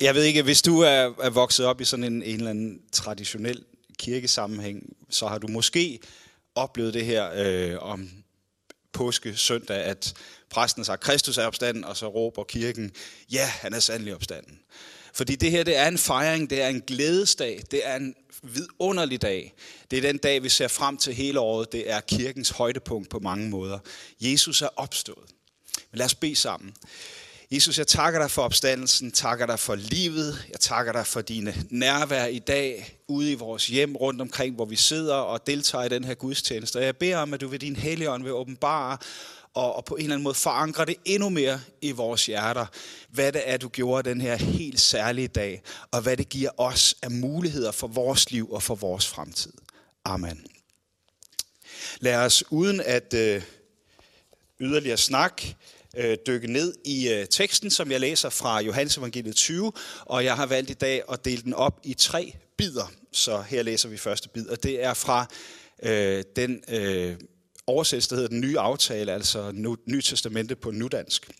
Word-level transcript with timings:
Jeg 0.00 0.14
ved 0.14 0.22
ikke, 0.24 0.42
hvis 0.42 0.62
du 0.62 0.80
er, 0.80 1.12
er 1.22 1.30
vokset 1.30 1.66
op 1.66 1.80
i 1.80 1.84
sådan 1.84 2.04
en, 2.04 2.22
en 2.22 2.36
eller 2.36 2.50
anden 2.50 2.80
traditionel 2.92 3.64
kirkesammenhæng, 3.98 4.96
så 5.10 5.26
har 5.26 5.38
du 5.38 5.48
måske 5.48 6.00
oplevet 6.54 6.94
det 6.94 7.04
her 7.04 7.30
øh, 7.34 7.82
om 7.82 8.10
påske 8.92 9.36
søndag, 9.36 9.76
at 9.76 10.14
præsten 10.50 10.84
siger, 10.84 10.96
Kristus 10.96 11.38
er 11.38 11.46
opstanden, 11.46 11.84
og 11.84 11.96
så 11.96 12.08
råber 12.08 12.44
kirken, 12.44 12.92
ja, 13.32 13.44
han 13.44 13.74
er 13.74 13.80
sandelig 13.80 14.14
opstanden. 14.14 14.58
Fordi 15.14 15.36
det 15.36 15.50
her, 15.50 15.64
det 15.64 15.76
er 15.76 15.88
en 15.88 15.98
fejring, 15.98 16.50
det 16.50 16.62
er 16.62 16.68
en 16.68 16.80
glædesdag, 16.86 17.62
det 17.70 17.86
er 17.86 17.96
en 17.96 18.14
vidunderlig 18.42 19.22
dag. 19.22 19.54
Det 19.90 19.96
er 19.96 20.02
den 20.02 20.18
dag, 20.18 20.42
vi 20.42 20.48
ser 20.48 20.68
frem 20.68 20.96
til 20.96 21.14
hele 21.14 21.40
året. 21.40 21.72
Det 21.72 21.90
er 21.90 22.00
kirkens 22.00 22.50
højdepunkt 22.50 23.10
på 23.10 23.18
mange 23.18 23.50
måder. 23.50 23.78
Jesus 24.20 24.62
er 24.62 24.68
opstået. 24.76 25.30
Men 25.90 25.98
lad 25.98 26.06
os 26.06 26.14
bede 26.14 26.36
sammen. 26.36 26.74
Jesus, 27.50 27.78
jeg 27.78 27.86
takker 27.86 28.20
dig 28.20 28.30
for 28.30 28.42
opstandelsen, 28.42 29.12
takker 29.12 29.46
dig 29.46 29.58
for 29.58 29.74
livet, 29.74 30.46
jeg 30.48 30.60
takker 30.60 30.92
dig 30.92 31.06
for 31.06 31.20
dine 31.20 31.54
nærvær 31.70 32.26
i 32.26 32.38
dag, 32.38 32.98
ude 33.08 33.32
i 33.32 33.34
vores 33.34 33.66
hjem, 33.66 33.96
rundt 33.96 34.20
omkring, 34.20 34.54
hvor 34.54 34.64
vi 34.64 34.76
sidder 34.76 35.14
og 35.14 35.46
deltager 35.46 35.84
i 35.84 35.88
den 35.88 36.04
her 36.04 36.14
gudstjeneste. 36.14 36.76
Og 36.76 36.84
jeg 36.84 36.96
beder 36.96 37.16
om, 37.16 37.34
at 37.34 37.40
du 37.40 37.48
ved 37.48 37.58
din 37.58 37.76
helligånd 37.76 38.22
vil 38.22 38.32
åbenbare 38.32 38.98
og, 39.54 39.76
og 39.76 39.84
på 39.84 39.94
en 39.94 40.02
eller 40.02 40.14
anden 40.14 40.24
måde 40.24 40.34
forankre 40.34 40.84
det 40.84 40.96
endnu 41.04 41.28
mere 41.28 41.60
i 41.80 41.92
vores 41.92 42.26
hjerter, 42.26 42.66
hvad 43.08 43.32
det 43.32 43.42
er, 43.44 43.56
du 43.56 43.68
gjorde 43.68 44.10
den 44.10 44.20
her 44.20 44.36
helt 44.36 44.80
særlige 44.80 45.28
dag, 45.28 45.62
og 45.90 46.00
hvad 46.00 46.16
det 46.16 46.28
giver 46.28 46.50
os 46.56 46.94
af 47.02 47.10
muligheder 47.10 47.72
for 47.72 47.86
vores 47.86 48.30
liv 48.30 48.52
og 48.52 48.62
for 48.62 48.74
vores 48.74 49.06
fremtid. 49.06 49.52
Amen. 50.04 50.46
Lad 52.00 52.16
os 52.16 52.44
uden 52.50 52.80
at 52.80 53.14
øh, 53.14 53.42
yderligere 54.60 54.96
snak, 54.96 55.42
øh, 55.96 56.18
dykke 56.26 56.52
ned 56.52 56.74
i 56.84 57.08
øh, 57.08 57.26
teksten, 57.30 57.70
som 57.70 57.90
jeg 57.90 58.00
læser 58.00 58.28
fra 58.28 58.60
Johannes 58.60 58.96
Evangeliet 58.96 59.36
20, 59.36 59.72
og 60.00 60.24
jeg 60.24 60.36
har 60.36 60.46
valgt 60.46 60.70
i 60.70 60.74
dag 60.74 61.02
at 61.12 61.24
dele 61.24 61.42
den 61.42 61.54
op 61.54 61.80
i 61.84 61.94
tre 61.94 62.36
bidder. 62.56 62.92
Så 63.12 63.42
her 63.42 63.62
læser 63.62 63.88
vi 63.88 63.96
første 63.96 64.28
bid, 64.28 64.48
og 64.48 64.62
det 64.62 64.84
er 64.84 64.94
fra 64.94 65.26
øh, 65.82 66.24
den 66.36 66.62
øh, 66.68 67.16
oversættelse, 67.66 68.10
der 68.10 68.16
hedder 68.16 68.28
den 68.28 68.40
nye 68.40 68.58
aftale, 68.58 69.12
altså 69.12 69.52
Nye 69.86 70.02
Testamente 70.02 70.56
på 70.56 70.70
nudansk. 70.70 71.30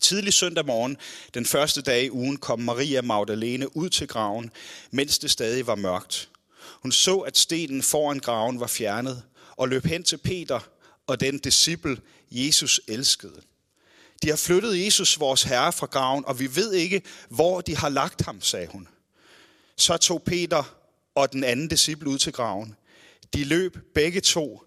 Tidlig 0.00 0.32
søndag 0.32 0.66
morgen, 0.66 0.96
den 1.34 1.46
første 1.46 1.82
dag 1.82 2.04
i 2.04 2.10
ugen, 2.10 2.36
kom 2.36 2.60
Maria 2.60 3.02
Magdalene 3.02 3.76
ud 3.76 3.88
til 3.88 4.08
graven, 4.08 4.50
mens 4.90 5.18
det 5.18 5.30
stadig 5.30 5.66
var 5.66 5.74
mørkt. 5.74 6.28
Hun 6.82 6.92
så, 6.92 7.16
at 7.16 7.36
stenen 7.36 7.82
foran 7.82 8.18
graven 8.18 8.60
var 8.60 8.66
fjernet, 8.66 9.22
og 9.56 9.68
løb 9.68 9.84
hen 9.84 10.02
til 10.02 10.16
Peter 10.16 10.60
og 11.06 11.20
den 11.20 11.38
disciple, 11.38 11.96
Jesus 12.30 12.80
elskede. 12.88 13.40
De 14.22 14.28
har 14.28 14.36
flyttet 14.36 14.84
Jesus, 14.84 15.20
vores 15.20 15.42
Herre, 15.42 15.72
fra 15.72 15.86
graven, 15.86 16.24
og 16.26 16.40
vi 16.40 16.56
ved 16.56 16.72
ikke, 16.72 17.02
hvor 17.28 17.60
de 17.60 17.76
har 17.76 17.88
lagt 17.88 18.24
ham, 18.24 18.42
sagde 18.42 18.66
hun. 18.66 18.88
Så 19.76 19.96
tog 19.96 20.22
Peter 20.22 20.76
og 21.14 21.32
den 21.32 21.44
anden 21.44 21.68
disciple 21.68 22.08
ud 22.08 22.18
til 22.18 22.32
graven. 22.32 22.76
De 23.34 23.44
løb 23.44 23.78
begge 23.94 24.20
to, 24.20 24.62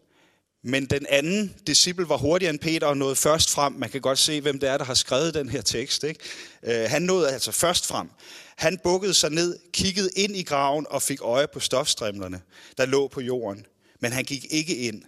men 0.64 0.86
den 0.86 1.06
anden 1.10 1.56
disciple 1.68 2.10
var 2.10 2.18
hurtigere 2.18 2.50
end 2.50 2.60
Peter 2.60 2.88
og 2.88 2.98
nåede 2.98 3.16
først 3.16 3.50
frem. 3.50 3.74
Man 3.74 3.90
kan 3.90 4.02
godt 4.02 4.20
se, 4.20 4.42
hvem 4.42 4.60
det 4.60 4.70
er, 4.70 4.78
der 4.78 4.86
har 4.86 4.94
skrevet 4.94 5.34
den 5.34 5.50
her 5.50 5.62
tekst. 5.62 6.04
Ikke? 6.04 6.20
Øh, 6.64 6.90
han 6.90 7.02
nåede 7.02 7.30
altså 7.30 7.52
først 7.52 7.86
frem. 7.86 8.10
Han 8.56 8.80
bukkede 8.84 9.14
sig 9.14 9.30
ned, 9.30 9.60
kiggede 9.74 10.10
ind 10.16 10.36
i 10.36 10.44
graven 10.44 10.86
og 10.90 11.02
fik 11.02 11.22
øje 11.22 11.48
på 11.48 11.60
stofstrimlerne, 11.60 12.42
der 12.78 12.86
lå 12.86 13.08
på 13.08 13.22
jorden. 13.22 13.66
Men 14.00 14.12
han 14.12 14.24
gik 14.24 14.46
ikke 14.50 14.76
ind. 14.76 15.04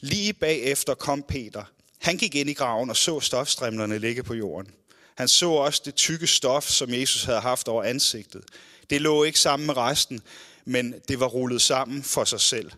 Lige 0.00 0.32
bagefter 0.32 0.94
kom 0.94 1.24
Peter. 1.28 1.64
Han 1.98 2.16
gik 2.16 2.34
ind 2.34 2.50
i 2.50 2.52
graven 2.52 2.90
og 2.90 2.96
så 2.96 3.20
stofstrimlerne 3.20 3.98
ligge 3.98 4.22
på 4.22 4.34
jorden. 4.34 4.70
Han 5.14 5.28
så 5.28 5.50
også 5.50 5.82
det 5.84 5.94
tykke 5.94 6.26
stof, 6.26 6.68
som 6.68 6.94
Jesus 6.94 7.24
havde 7.24 7.40
haft 7.40 7.68
over 7.68 7.82
ansigtet. 7.82 8.42
Det 8.90 9.00
lå 9.00 9.24
ikke 9.24 9.40
sammen 9.40 9.66
med 9.66 9.76
resten, 9.76 10.20
men 10.64 10.94
det 11.08 11.20
var 11.20 11.26
rullet 11.26 11.62
sammen 11.62 12.02
for 12.02 12.24
sig 12.24 12.40
selv. 12.40 12.70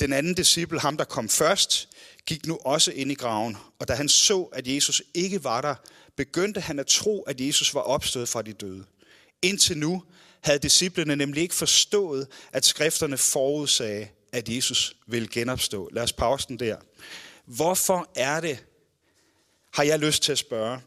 Den 0.00 0.12
anden 0.12 0.34
disciple, 0.34 0.80
ham 0.80 0.96
der 0.96 1.04
kom 1.04 1.28
først, 1.28 1.88
gik 2.26 2.46
nu 2.46 2.58
også 2.64 2.92
ind 2.92 3.12
i 3.12 3.14
graven, 3.14 3.56
og 3.78 3.88
da 3.88 3.94
han 3.94 4.08
så, 4.08 4.42
at 4.42 4.66
Jesus 4.66 5.02
ikke 5.14 5.44
var 5.44 5.60
der, 5.60 5.74
begyndte 6.16 6.60
han 6.60 6.78
at 6.78 6.86
tro, 6.86 7.22
at 7.22 7.40
Jesus 7.40 7.74
var 7.74 7.80
opstået 7.80 8.28
fra 8.28 8.42
de 8.42 8.52
døde. 8.52 8.84
Indtil 9.42 9.78
nu 9.78 10.02
havde 10.40 10.58
disciplene 10.58 11.16
nemlig 11.16 11.42
ikke 11.42 11.54
forstået, 11.54 12.26
at 12.52 12.64
skrifterne 12.64 13.18
forudsagde, 13.18 14.08
at 14.32 14.48
Jesus 14.48 14.96
ville 15.06 15.28
genopstå. 15.28 15.88
Lad 15.92 16.02
os 16.02 16.12
pause 16.12 16.48
den 16.48 16.58
der. 16.58 16.76
Hvorfor 17.46 18.10
er 18.14 18.40
det, 18.40 18.64
har 19.74 19.82
jeg 19.82 19.98
lyst 19.98 20.22
til 20.22 20.32
at 20.32 20.38
spørge, 20.38 20.80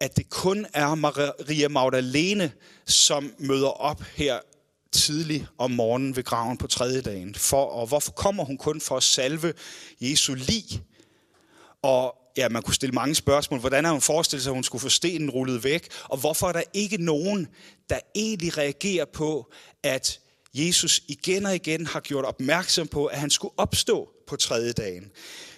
at 0.00 0.16
det 0.16 0.30
kun 0.30 0.66
er 0.74 0.94
Maria 0.94 1.68
Magdalene, 1.68 2.52
som 2.86 3.34
møder 3.38 3.68
op 3.68 4.02
her 4.02 4.40
tidligt 4.92 5.44
om 5.58 5.70
morgenen 5.70 6.16
ved 6.16 6.24
graven 6.24 6.58
på 6.58 6.66
tredje 6.66 7.00
dagen. 7.00 7.34
For, 7.34 7.64
og 7.64 7.86
hvorfor 7.86 8.12
kommer 8.12 8.44
hun 8.44 8.58
kun 8.58 8.80
for 8.80 8.96
at 8.96 9.02
salve 9.02 9.54
Jesu 10.00 10.34
lig? 10.34 10.64
Og 11.82 12.14
ja, 12.36 12.48
man 12.48 12.62
kunne 12.62 12.74
stille 12.74 12.92
mange 12.92 13.14
spørgsmål. 13.14 13.60
Hvordan 13.60 13.84
har 13.84 13.92
hun 13.92 14.00
forestillet 14.00 14.42
sig, 14.42 14.50
at 14.50 14.54
hun 14.54 14.64
skulle 14.64 14.82
få 14.82 14.88
stenen 14.88 15.30
rullet 15.30 15.64
væk? 15.64 15.88
Og 16.04 16.18
hvorfor 16.18 16.48
er 16.48 16.52
der 16.52 16.62
ikke 16.74 17.04
nogen, 17.04 17.48
der 17.90 17.98
egentlig 18.14 18.58
reagerer 18.58 19.04
på, 19.04 19.52
at 19.82 20.20
Jesus 20.54 21.02
igen 21.08 21.46
og 21.46 21.54
igen 21.54 21.86
har 21.86 22.00
gjort 22.00 22.24
opmærksom 22.24 22.88
på, 22.88 23.06
at 23.06 23.18
han 23.18 23.30
skulle 23.30 23.54
opstå 23.56 24.15
på 24.26 24.36
tredje 24.36 24.72
dagen. 24.72 25.10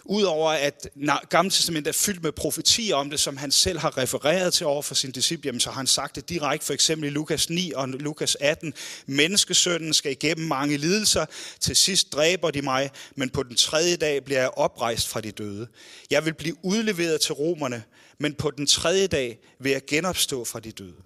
Udover 0.04 0.50
at 0.50 0.88
Gamle 1.28 1.50
Testament 1.50 1.86
er 1.86 1.92
fyldt 1.92 2.22
med 2.22 2.32
profetier 2.32 2.96
om 2.96 3.10
det, 3.10 3.20
som 3.20 3.36
han 3.36 3.50
selv 3.50 3.78
har 3.78 3.98
refereret 3.98 4.54
til 4.54 4.66
over 4.66 4.82
for 4.82 4.94
sin 4.94 5.10
disciple, 5.10 5.60
så 5.60 5.70
har 5.70 5.76
han 5.76 5.86
sagt 5.86 6.16
det 6.16 6.28
direkte, 6.28 6.66
for 6.66 6.72
eksempel 6.72 7.08
i 7.08 7.10
Lukas 7.10 7.50
9 7.50 7.72
og 7.76 7.88
Lukas 7.88 8.36
18. 8.40 8.74
Menneskesønnen 9.06 9.94
skal 9.94 10.12
igennem 10.12 10.46
mange 10.46 10.76
lidelser, 10.76 11.26
til 11.60 11.76
sidst 11.76 12.12
dræber 12.12 12.50
de 12.50 12.62
mig, 12.62 12.90
men 13.16 13.30
på 13.30 13.42
den 13.42 13.56
tredje 13.56 13.96
dag 13.96 14.24
bliver 14.24 14.40
jeg 14.40 14.50
oprejst 14.56 15.08
fra 15.08 15.20
de 15.20 15.30
døde. 15.30 15.68
Jeg 16.10 16.24
vil 16.24 16.34
blive 16.34 16.56
udleveret 16.62 17.20
til 17.20 17.32
romerne, 17.32 17.82
men 18.18 18.34
på 18.34 18.50
den 18.50 18.66
tredje 18.66 19.06
dag 19.06 19.38
vil 19.60 19.72
jeg 19.72 19.82
genopstå 19.86 20.44
fra 20.44 20.60
de 20.60 20.72
døde. 20.72 20.96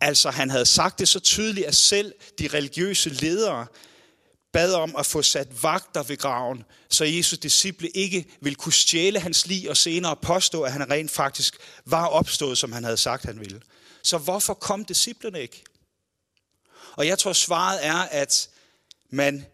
Altså 0.00 0.30
han 0.30 0.50
havde 0.50 0.66
sagt 0.66 0.98
det 0.98 1.08
så 1.08 1.20
tydeligt, 1.20 1.66
at 1.66 1.76
selv 1.76 2.12
de 2.38 2.48
religiøse 2.48 3.08
ledere 3.08 3.66
bad 4.54 4.74
om 4.74 4.96
at 4.96 5.06
få 5.06 5.22
sat 5.22 5.62
vagter 5.62 6.02
ved 6.02 6.16
graven, 6.16 6.64
så 6.88 7.04
Jesus 7.04 7.38
disciple 7.38 7.88
ikke 7.88 8.26
ville 8.40 8.56
kunne 8.56 8.72
stjæle 8.72 9.20
hans 9.20 9.46
liv 9.46 9.70
og 9.70 9.76
senere 9.76 10.16
påstå, 10.16 10.62
at 10.62 10.72
han 10.72 10.90
rent 10.90 11.10
faktisk 11.10 11.56
var 11.84 12.06
opstået, 12.06 12.58
som 12.58 12.72
han 12.72 12.84
havde 12.84 12.96
sagt, 12.96 13.24
han 13.24 13.40
ville. 13.40 13.60
Så 14.02 14.18
hvorfor 14.18 14.54
kom 14.54 14.84
disciplene 14.84 15.42
ikke? 15.42 15.64
Og 16.96 17.06
jeg 17.06 17.18
tror, 17.18 17.32
svaret 17.32 17.86
er, 17.86 17.94
at 17.94 18.48
man 19.10 19.46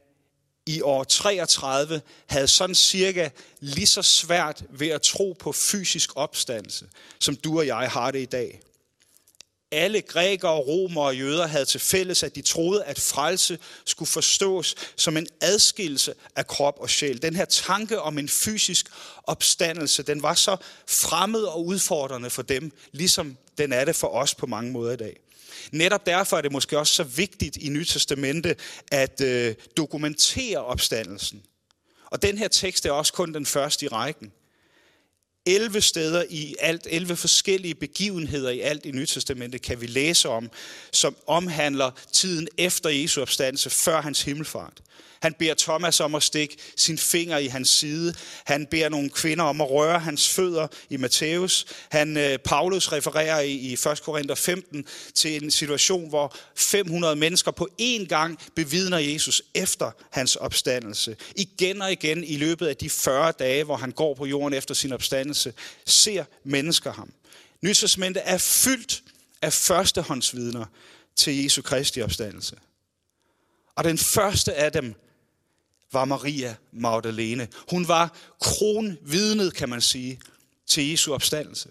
i 0.66 0.80
år 0.82 1.04
33 1.04 2.02
havde 2.26 2.48
sådan 2.48 2.74
cirka 2.74 3.28
lige 3.60 3.86
så 3.86 4.02
svært 4.02 4.64
ved 4.70 4.88
at 4.88 5.02
tro 5.02 5.36
på 5.40 5.52
fysisk 5.52 6.10
opstandelse, 6.16 6.88
som 7.20 7.36
du 7.36 7.58
og 7.58 7.66
jeg 7.66 7.90
har 7.90 8.10
det 8.10 8.22
i 8.22 8.24
dag 8.24 8.60
alle 9.72 10.00
grækere, 10.00 10.56
romere 10.56 11.04
og 11.04 11.16
jøder 11.16 11.46
havde 11.46 11.64
til 11.64 11.80
fælles, 11.80 12.22
at 12.22 12.34
de 12.34 12.42
troede, 12.42 12.84
at 12.84 13.00
frelse 13.00 13.58
skulle 13.84 14.08
forstås 14.08 14.74
som 14.96 15.16
en 15.16 15.26
adskillelse 15.40 16.14
af 16.36 16.46
krop 16.46 16.74
og 16.80 16.90
sjæl. 16.90 17.22
Den 17.22 17.36
her 17.36 17.44
tanke 17.44 18.00
om 18.00 18.18
en 18.18 18.28
fysisk 18.28 18.86
opstandelse, 19.24 20.02
den 20.02 20.22
var 20.22 20.34
så 20.34 20.56
fremmed 20.88 21.42
og 21.42 21.66
udfordrende 21.66 22.30
for 22.30 22.42
dem, 22.42 22.72
ligesom 22.92 23.36
den 23.58 23.72
er 23.72 23.84
det 23.84 23.96
for 23.96 24.08
os 24.08 24.34
på 24.34 24.46
mange 24.46 24.72
måder 24.72 24.92
i 24.92 24.96
dag. 24.96 25.16
Netop 25.72 26.06
derfor 26.06 26.36
er 26.36 26.40
det 26.40 26.52
måske 26.52 26.78
også 26.78 26.94
så 26.94 27.02
vigtigt 27.02 27.56
i 27.56 27.68
Nyt 27.68 27.86
Testamente 27.86 28.56
at 28.92 29.20
øh, 29.20 29.54
dokumentere 29.76 30.58
opstandelsen. 30.58 31.42
Og 32.10 32.22
den 32.22 32.38
her 32.38 32.48
tekst 32.48 32.86
er 32.86 32.92
også 32.92 33.12
kun 33.12 33.34
den 33.34 33.46
første 33.46 33.86
i 33.86 33.88
rækken. 33.88 34.32
11 35.54 35.80
steder 35.80 36.24
i 36.30 36.56
alt, 36.60 36.86
11 36.90 37.16
forskellige 37.16 37.74
begivenheder 37.74 38.50
i 38.50 38.60
alt 38.60 38.86
i 38.86 38.90
Nytestamentet, 38.90 39.62
kan 39.62 39.80
vi 39.80 39.86
læse 39.86 40.28
om, 40.28 40.50
som 40.92 41.16
omhandler 41.26 41.90
tiden 42.12 42.48
efter 42.58 42.90
Jesu 42.90 43.22
opstandelse, 43.22 43.70
før 43.70 44.00
hans 44.00 44.22
himmelfart. 44.22 44.82
Han 45.22 45.34
beder 45.38 45.54
Thomas 45.58 46.00
om 46.00 46.14
at 46.14 46.22
stikke 46.22 46.56
sin 46.76 46.98
finger 46.98 47.38
i 47.38 47.46
hans 47.46 47.68
side. 47.68 48.14
Han 48.44 48.66
beder 48.66 48.88
nogle 48.88 49.10
kvinder 49.10 49.44
om 49.44 49.60
at 49.60 49.70
røre 49.70 49.98
hans 49.98 50.28
fødder 50.28 50.66
i 50.90 50.96
Matthæus. 50.96 51.66
Han, 51.90 52.16
øh, 52.16 52.38
Paulus 52.38 52.92
refererer 52.92 53.40
i, 53.40 53.52
i 53.52 53.72
1. 53.72 54.02
Korinther 54.04 54.34
15 54.34 54.84
til 55.14 55.44
en 55.44 55.50
situation, 55.50 56.08
hvor 56.08 56.36
500 56.56 57.16
mennesker 57.16 57.50
på 57.50 57.68
én 57.82 58.06
gang 58.06 58.38
bevidner 58.54 58.98
Jesus 58.98 59.42
efter 59.54 59.90
hans 60.10 60.36
opstandelse. 60.36 61.16
Igen 61.36 61.82
og 61.82 61.92
igen 61.92 62.24
i 62.24 62.36
løbet 62.36 62.66
af 62.66 62.76
de 62.76 62.90
40 62.90 63.32
dage, 63.38 63.64
hvor 63.64 63.76
han 63.76 63.90
går 63.90 64.14
på 64.14 64.26
jorden 64.26 64.54
efter 64.54 64.74
sin 64.74 64.92
opstandelse, 64.92 65.39
ser 65.86 66.24
mennesker 66.44 66.92
ham. 66.92 67.12
Nytestamentet 67.62 68.22
er 68.26 68.38
fyldt 68.38 69.02
af 69.42 69.52
førstehåndsvidner 69.52 70.64
til 71.16 71.42
Jesu 71.42 71.62
Kristi 71.62 72.02
opstandelse. 72.02 72.56
Og 73.74 73.84
den 73.84 73.98
første 73.98 74.54
af 74.54 74.72
dem 74.72 74.94
var 75.92 76.04
Maria 76.04 76.56
Magdalene. 76.72 77.48
Hun 77.70 77.88
var 77.88 78.16
kronvidnet, 78.40 79.54
kan 79.54 79.68
man 79.68 79.80
sige, 79.80 80.20
til 80.66 80.90
Jesu 80.90 81.14
opstandelse. 81.14 81.68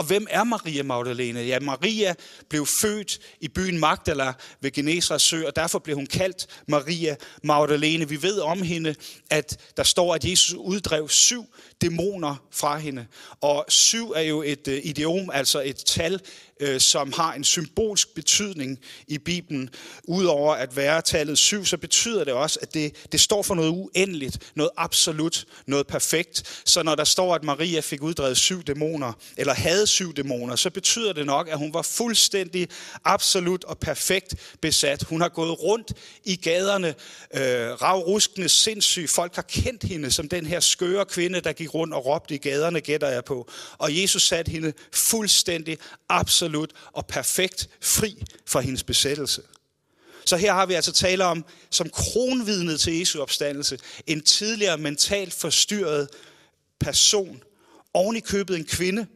Og 0.00 0.06
hvem 0.06 0.26
er 0.30 0.44
Maria 0.44 0.82
Magdalene? 0.82 1.40
Ja, 1.40 1.60
Maria 1.60 2.14
blev 2.48 2.66
født 2.66 3.18
i 3.40 3.48
byen 3.48 3.78
Magdala 3.78 4.32
ved 4.60 4.70
Genesrets 4.70 5.24
sø, 5.24 5.46
og 5.46 5.56
derfor 5.56 5.78
blev 5.78 5.96
hun 5.96 6.06
kaldt 6.06 6.46
Maria 6.68 7.16
Magdalene. 7.42 8.08
Vi 8.08 8.22
ved 8.22 8.38
om 8.40 8.62
hende, 8.62 8.94
at 9.30 9.60
der 9.76 9.82
står, 9.82 10.14
at 10.14 10.24
Jesus 10.24 10.54
uddrev 10.54 11.08
syv 11.08 11.46
dæmoner 11.80 12.36
fra 12.52 12.78
hende. 12.78 13.06
Og 13.40 13.64
syv 13.68 14.10
er 14.10 14.20
jo 14.20 14.42
et 14.42 14.68
øh, 14.68 14.80
idiom, 14.84 15.30
altså 15.32 15.60
et 15.60 15.76
tal, 15.76 16.20
Øh, 16.60 16.80
som 16.80 17.12
har 17.12 17.32
en 17.32 17.44
symbolsk 17.44 18.14
betydning 18.14 18.78
i 19.08 19.18
Bibelen. 19.18 19.70
Udover 20.04 20.54
at 20.54 20.76
være 20.76 21.02
tallet 21.02 21.38
syv, 21.38 21.64
så 21.64 21.76
betyder 21.76 22.24
det 22.24 22.32
også, 22.32 22.58
at 22.62 22.74
det, 22.74 23.12
det 23.12 23.20
står 23.20 23.42
for 23.42 23.54
noget 23.54 23.70
uendeligt, 23.70 24.52
noget 24.54 24.70
absolut, 24.76 25.46
noget 25.66 25.86
perfekt. 25.86 26.62
Så 26.64 26.82
når 26.82 26.94
der 26.94 27.04
står, 27.04 27.34
at 27.34 27.44
Maria 27.44 27.80
fik 27.80 28.02
uddrevet 28.02 28.36
syv 28.36 28.62
dæmoner, 28.62 29.12
eller 29.36 29.54
havde 29.54 29.86
syv 29.86 30.14
dæmoner, 30.14 30.56
så 30.56 30.70
betyder 30.70 31.12
det 31.12 31.26
nok, 31.26 31.48
at 31.48 31.58
hun 31.58 31.74
var 31.74 31.82
fuldstændig, 31.82 32.68
absolut 33.04 33.64
og 33.64 33.78
perfekt 33.78 34.34
besat. 34.60 35.02
Hun 35.02 35.20
har 35.20 35.28
gået 35.28 35.62
rundt 35.62 35.92
i 36.24 36.36
gaderne, 36.36 36.88
øh, 37.34 37.82
ravruskende, 37.82 38.48
sindssyg. 38.48 39.08
Folk 39.08 39.34
har 39.34 39.42
kendt 39.42 39.84
hende 39.84 40.10
som 40.10 40.28
den 40.28 40.46
her 40.46 40.60
skøre 40.60 41.04
kvinde, 41.04 41.40
der 41.40 41.52
gik 41.52 41.74
rundt 41.74 41.94
og 41.94 42.06
råbte 42.06 42.34
i 42.34 42.38
gaderne, 42.38 42.80
gætter 42.80 43.08
jeg 43.08 43.24
på. 43.24 43.50
Og 43.78 44.00
Jesus 44.02 44.22
satte 44.22 44.52
hende 44.52 44.72
fuldstændig, 44.92 45.78
absolut 46.08 46.49
absolut 46.50 46.72
og 46.92 47.06
perfekt 47.06 47.68
fri 47.80 48.24
fra 48.46 48.60
hendes 48.60 48.84
besættelse. 48.84 49.42
Så 50.24 50.36
her 50.36 50.52
har 50.52 50.66
vi 50.66 50.74
altså 50.74 50.92
tale 50.92 51.24
om, 51.24 51.44
som 51.70 51.90
kronvidnet 51.90 52.80
til 52.80 52.98
Jesu 52.98 53.20
opstandelse, 53.20 53.78
en 54.06 54.22
tidligere 54.22 54.78
mentalt 54.78 55.34
forstyrret 55.34 56.08
person, 56.80 57.42
oven 57.94 58.16
i 58.16 58.20
købet 58.20 58.56
en 58.56 58.64
kvinde, 58.64 59.06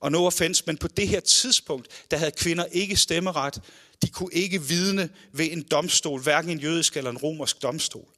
og 0.00 0.12
no 0.12 0.26
offense, 0.26 0.62
men 0.66 0.76
på 0.76 0.88
det 0.88 1.08
her 1.08 1.20
tidspunkt, 1.20 1.88
der 2.10 2.16
havde 2.16 2.30
kvinder 2.30 2.64
ikke 2.64 2.96
stemmeret. 2.96 3.62
De 4.02 4.10
kunne 4.10 4.32
ikke 4.32 4.62
vidne 4.62 5.08
ved 5.32 5.52
en 5.52 5.62
domstol, 5.62 6.20
hverken 6.20 6.50
en 6.50 6.60
jødisk 6.60 6.96
eller 6.96 7.10
en 7.10 7.18
romersk 7.18 7.62
domstol. 7.62 8.08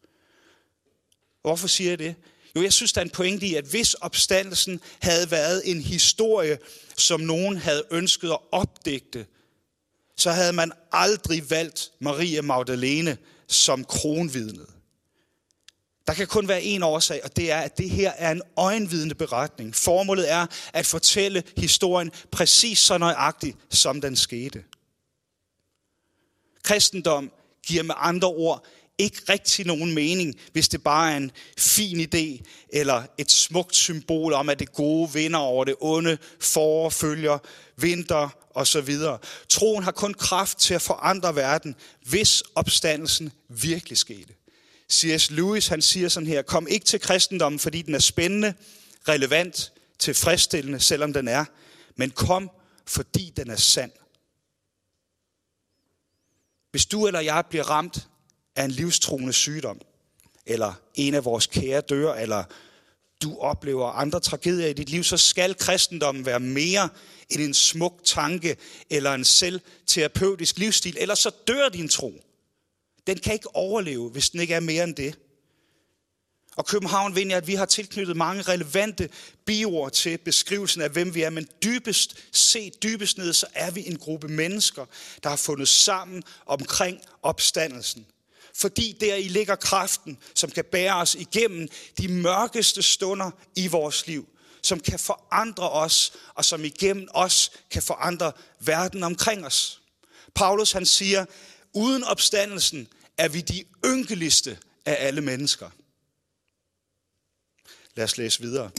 Hvorfor 1.42 1.68
siger 1.68 1.90
jeg 1.90 1.98
det? 1.98 2.14
Jo, 2.56 2.62
jeg 2.62 2.72
synes, 2.72 2.92
der 2.92 3.00
er 3.00 3.04
en 3.04 3.10
pointe 3.10 3.46
i, 3.46 3.54
at 3.54 3.64
hvis 3.64 3.94
opstandelsen 3.94 4.80
havde 5.00 5.30
været 5.30 5.62
en 5.64 5.80
historie, 5.80 6.58
som 6.96 7.20
nogen 7.20 7.56
havde 7.56 7.84
ønsket 7.90 8.30
at 8.30 8.38
opdigte, 8.52 9.26
så 10.16 10.30
havde 10.30 10.52
man 10.52 10.72
aldrig 10.92 11.50
valgt 11.50 11.90
Maria 12.00 12.42
Magdalene 12.42 13.18
som 13.48 13.84
kronvidnet. 13.84 14.66
Der 16.06 16.14
kan 16.14 16.26
kun 16.26 16.48
være 16.48 16.62
en 16.62 16.82
årsag, 16.82 17.20
og 17.24 17.36
det 17.36 17.50
er, 17.50 17.60
at 17.60 17.78
det 17.78 17.90
her 17.90 18.10
er 18.10 18.30
en 18.30 18.42
øjenvidende 18.56 19.14
beretning. 19.14 19.74
Formålet 19.74 20.30
er 20.30 20.46
at 20.72 20.86
fortælle 20.86 21.42
historien 21.56 22.10
præcis 22.30 22.78
så 22.78 22.98
nøjagtigt, 22.98 23.56
som 23.70 24.00
den 24.00 24.16
skete. 24.16 24.64
Kristendom 26.62 27.30
giver 27.66 27.82
med 27.82 27.94
andre 27.98 28.28
ord 28.28 28.66
ikke 29.00 29.22
rigtig 29.28 29.66
nogen 29.66 29.94
mening, 29.94 30.34
hvis 30.52 30.68
det 30.68 30.82
bare 30.82 31.12
er 31.12 31.16
en 31.16 31.30
fin 31.58 32.00
idé 32.00 32.42
eller 32.68 33.02
et 33.18 33.30
smukt 33.30 33.76
symbol 33.76 34.32
om, 34.32 34.48
at 34.48 34.58
det 34.58 34.72
gode 34.72 35.12
vinder 35.12 35.38
over 35.38 35.64
det 35.64 35.74
onde, 35.80 36.18
forfølger, 36.40 37.38
vinter 37.76 38.28
osv. 38.54 38.96
Troen 39.48 39.84
har 39.84 39.92
kun 39.92 40.14
kraft 40.14 40.58
til 40.58 40.74
at 40.74 40.82
forandre 40.82 41.36
verden, 41.36 41.76
hvis 42.06 42.42
opstandelsen 42.54 43.32
virkelig 43.48 43.98
skete. 43.98 44.34
C.S. 44.92 45.30
Lewis 45.30 45.68
han 45.68 45.82
siger 45.82 46.08
sådan 46.08 46.26
her, 46.26 46.42
kom 46.42 46.66
ikke 46.68 46.86
til 46.86 47.00
kristendommen, 47.00 47.58
fordi 47.58 47.82
den 47.82 47.94
er 47.94 47.98
spændende, 47.98 48.54
relevant, 49.08 49.72
tilfredsstillende, 49.98 50.80
selvom 50.80 51.12
den 51.12 51.28
er, 51.28 51.44
men 51.96 52.10
kom, 52.10 52.50
fordi 52.86 53.32
den 53.36 53.50
er 53.50 53.56
sand. 53.56 53.92
Hvis 56.70 56.86
du 56.86 57.06
eller 57.06 57.20
jeg 57.20 57.44
bliver 57.50 57.70
ramt 57.70 58.09
af 58.60 58.64
en 58.64 58.70
livstruende 58.70 59.32
sygdom, 59.32 59.80
eller 60.46 60.72
en 60.94 61.14
af 61.14 61.24
vores 61.24 61.46
kære 61.46 61.80
dør, 61.80 62.14
eller 62.14 62.44
du 63.22 63.38
oplever 63.38 63.86
andre 63.86 64.20
tragedier 64.20 64.66
i 64.66 64.72
dit 64.72 64.90
liv, 64.90 65.04
så 65.04 65.16
skal 65.16 65.54
kristendommen 65.54 66.26
være 66.26 66.40
mere 66.40 66.88
end 67.30 67.42
en 67.42 67.54
smuk 67.54 68.00
tanke 68.04 68.56
eller 68.90 69.14
en 69.14 69.24
selvterapeutisk 69.24 70.58
livsstil, 70.58 70.96
ellers 71.00 71.18
så 71.18 71.30
dør 71.48 71.68
din 71.68 71.88
tro. 71.88 72.12
Den 73.06 73.18
kan 73.18 73.32
ikke 73.32 73.56
overleve, 73.56 74.10
hvis 74.10 74.30
den 74.30 74.40
ikke 74.40 74.54
er 74.54 74.60
mere 74.60 74.84
end 74.84 74.96
det. 74.96 75.18
Og 76.56 76.66
København 76.66 77.16
vinder, 77.16 77.36
at 77.36 77.46
vi 77.46 77.54
har 77.54 77.66
tilknyttet 77.66 78.16
mange 78.16 78.42
relevante 78.42 79.08
biord 79.44 79.92
til 79.92 80.18
beskrivelsen 80.18 80.82
af, 80.82 80.90
hvem 80.90 81.14
vi 81.14 81.22
er. 81.22 81.30
Men 81.30 81.48
dybest 81.64 82.16
set, 82.32 82.82
dybest 82.82 83.18
ned, 83.18 83.32
så 83.32 83.46
er 83.54 83.70
vi 83.70 83.86
en 83.86 83.98
gruppe 83.98 84.28
mennesker, 84.28 84.86
der 85.22 85.28
har 85.28 85.36
fundet 85.36 85.68
sammen 85.68 86.22
omkring 86.46 87.00
opstandelsen. 87.22 88.06
Fordi 88.54 88.96
der 89.00 89.14
i 89.14 89.28
ligger 89.28 89.56
kraften, 89.56 90.18
som 90.34 90.50
kan 90.50 90.64
bære 90.64 90.96
os 90.96 91.14
igennem 91.14 91.68
de 91.98 92.08
mørkeste 92.08 92.82
stunder 92.82 93.30
i 93.56 93.66
vores 93.66 94.06
liv. 94.06 94.28
Som 94.62 94.80
kan 94.80 94.98
forandre 94.98 95.70
os, 95.70 96.12
og 96.34 96.44
som 96.44 96.64
igennem 96.64 97.08
os 97.10 97.50
kan 97.70 97.82
forandre 97.82 98.32
verden 98.60 99.02
omkring 99.02 99.46
os. 99.46 99.80
Paulus 100.34 100.72
han 100.72 100.86
siger, 100.86 101.24
uden 101.72 102.04
opstandelsen 102.04 102.88
er 103.18 103.28
vi 103.28 103.40
de 103.40 103.64
ynkeligste 103.86 104.58
af 104.84 104.96
alle 104.98 105.20
mennesker. 105.20 105.70
Lad 107.94 108.04
os 108.04 108.18
læse 108.18 108.40
videre. 108.40 108.70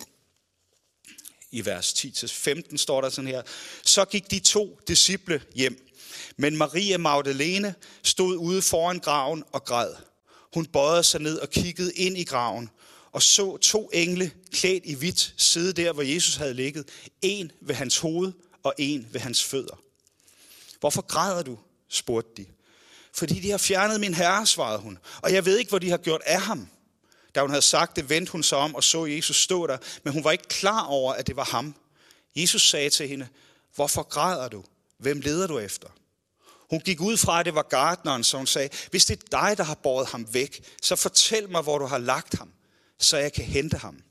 I 1.51 1.65
vers 1.65 1.93
10-15 1.93 2.77
står 2.77 3.01
der 3.01 3.09
sådan 3.09 3.27
her. 3.27 3.41
Så 3.83 4.05
gik 4.05 4.31
de 4.31 4.39
to 4.39 4.79
disciple 4.87 5.43
hjem. 5.55 5.90
Men 6.37 6.57
Maria 6.57 6.97
Magdalene 6.97 7.75
stod 8.03 8.37
ude 8.37 8.61
foran 8.61 8.99
graven 8.99 9.43
og 9.51 9.65
græd. 9.65 9.93
Hun 10.53 10.65
bøjede 10.65 11.03
sig 11.03 11.21
ned 11.21 11.39
og 11.39 11.49
kiggede 11.49 11.93
ind 11.93 12.17
i 12.17 12.23
graven 12.23 12.69
og 13.11 13.21
så 13.21 13.57
to 13.57 13.89
engle 13.93 14.31
klædt 14.51 14.85
i 14.85 14.93
hvidt 14.93 15.33
sidde 15.37 15.73
der, 15.73 15.93
hvor 15.93 16.03
Jesus 16.03 16.35
havde 16.35 16.53
ligget. 16.53 16.87
En 17.21 17.51
ved 17.61 17.75
hans 17.75 17.97
hoved 17.97 18.33
og 18.63 18.73
en 18.77 19.07
ved 19.11 19.21
hans 19.21 19.43
fødder. 19.43 19.81
Hvorfor 20.79 21.01
græder 21.01 21.43
du? 21.43 21.59
spurgte 21.89 22.31
de. 22.37 22.45
Fordi 23.13 23.39
de 23.39 23.51
har 23.51 23.57
fjernet 23.57 23.99
min 23.99 24.13
herre, 24.13 24.47
svarede 24.47 24.79
hun. 24.79 24.97
Og 25.21 25.33
jeg 25.33 25.45
ved 25.45 25.57
ikke, 25.57 25.69
hvor 25.69 25.79
de 25.79 25.89
har 25.89 25.97
gjort 25.97 26.21
af 26.25 26.41
ham. 26.41 26.67
Da 27.35 27.41
hun 27.41 27.49
havde 27.49 27.61
sagt 27.61 27.95
det, 27.95 28.09
vendte 28.09 28.31
hun 28.31 28.43
sig 28.43 28.57
om 28.57 28.75
og 28.75 28.83
så 28.83 29.05
Jesus 29.05 29.37
stå 29.37 29.67
der, 29.67 29.77
men 30.03 30.13
hun 30.13 30.23
var 30.23 30.31
ikke 30.31 30.47
klar 30.47 30.85
over, 30.85 31.13
at 31.13 31.27
det 31.27 31.35
var 31.35 31.43
ham. 31.43 31.75
Jesus 32.35 32.69
sagde 32.69 32.89
til 32.89 33.07
hende, 33.07 33.27
hvorfor 33.75 34.03
græder 34.03 34.47
du? 34.47 34.63
Hvem 34.97 35.19
leder 35.19 35.47
du 35.47 35.59
efter? 35.59 35.87
Hun 36.71 36.79
gik 36.79 37.01
ud 37.01 37.17
fra, 37.17 37.39
at 37.39 37.45
det 37.45 37.55
var 37.55 37.67
gardneren, 37.69 38.23
så 38.23 38.37
hun 38.37 38.47
sagde, 38.47 38.69
hvis 38.91 39.05
det 39.05 39.19
er 39.19 39.27
dig, 39.41 39.57
der 39.57 39.63
har 39.63 39.75
båret 39.75 40.07
ham 40.07 40.33
væk, 40.33 40.77
så 40.81 40.95
fortæl 40.95 41.49
mig, 41.49 41.61
hvor 41.61 41.77
du 41.77 41.85
har 41.85 41.97
lagt 41.97 42.37
ham, 42.37 42.51
så 42.99 43.17
jeg 43.17 43.33
kan 43.33 43.45
hente 43.45 43.77
ham. 43.77 44.01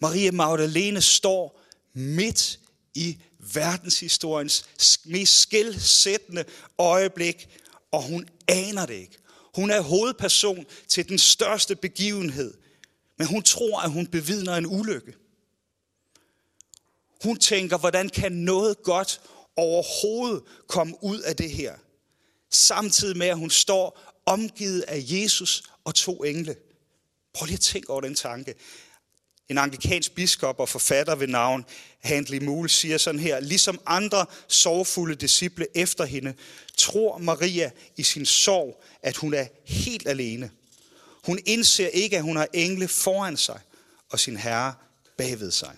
Maria 0.00 0.30
Magdalene 0.30 1.02
står 1.02 1.60
midt 1.92 2.60
i 2.94 3.18
verdenshistoriens 3.38 4.64
mest 5.04 5.40
skældsættende 5.40 6.44
øjeblik, 6.78 7.48
og 7.90 8.02
hun 8.02 8.28
aner 8.48 8.86
det 8.86 8.94
ikke. 8.94 9.18
Hun 9.54 9.70
er 9.70 9.80
hovedperson 9.80 10.66
til 10.88 11.08
den 11.08 11.18
største 11.18 11.76
begivenhed, 11.76 12.54
men 13.18 13.26
hun 13.26 13.42
tror, 13.42 13.80
at 13.80 13.90
hun 13.90 14.06
bevidner 14.06 14.54
en 14.54 14.66
ulykke. 14.66 15.14
Hun 17.22 17.38
tænker, 17.38 17.78
hvordan 17.78 18.08
kan 18.08 18.32
noget 18.32 18.82
godt 18.82 19.20
overhovedet 19.56 20.42
komme 20.66 21.04
ud 21.04 21.20
af 21.20 21.36
det 21.36 21.50
her? 21.50 21.74
Samtidig 22.50 23.16
med, 23.16 23.26
at 23.26 23.38
hun 23.38 23.50
står 23.50 24.00
omgivet 24.26 24.82
af 24.82 25.02
Jesus 25.02 25.62
og 25.84 25.94
to 25.94 26.24
engle. 26.24 26.56
Prøv 27.34 27.46
lige 27.46 27.54
at 27.54 27.60
tænke 27.60 27.90
over 27.90 28.00
den 28.00 28.14
tanke. 28.14 28.54
En 29.48 29.58
anglikansk 29.58 30.14
biskop 30.14 30.60
og 30.60 30.68
forfatter 30.68 31.14
ved 31.14 31.26
navn 31.26 31.64
Handley 32.00 32.42
Mule 32.42 32.68
siger 32.68 32.98
sådan 32.98 33.20
her, 33.20 33.40
ligesom 33.40 33.80
andre 33.86 34.26
sorgfulde 34.48 35.14
disciple 35.14 35.66
efter 35.74 36.04
hende, 36.04 36.34
tror 36.76 37.18
Maria 37.18 37.70
i 37.96 38.02
sin 38.02 38.26
sorg, 38.26 38.82
at 39.02 39.16
hun 39.16 39.34
er 39.34 39.46
helt 39.64 40.08
alene. 40.08 40.50
Hun 41.24 41.38
indser 41.46 41.88
ikke, 41.88 42.16
at 42.16 42.22
hun 42.22 42.36
har 42.36 42.48
engle 42.52 42.88
foran 42.88 43.36
sig 43.36 43.60
og 44.10 44.20
sin 44.20 44.36
herre 44.36 44.74
bagved 45.18 45.50
sig. 45.50 45.76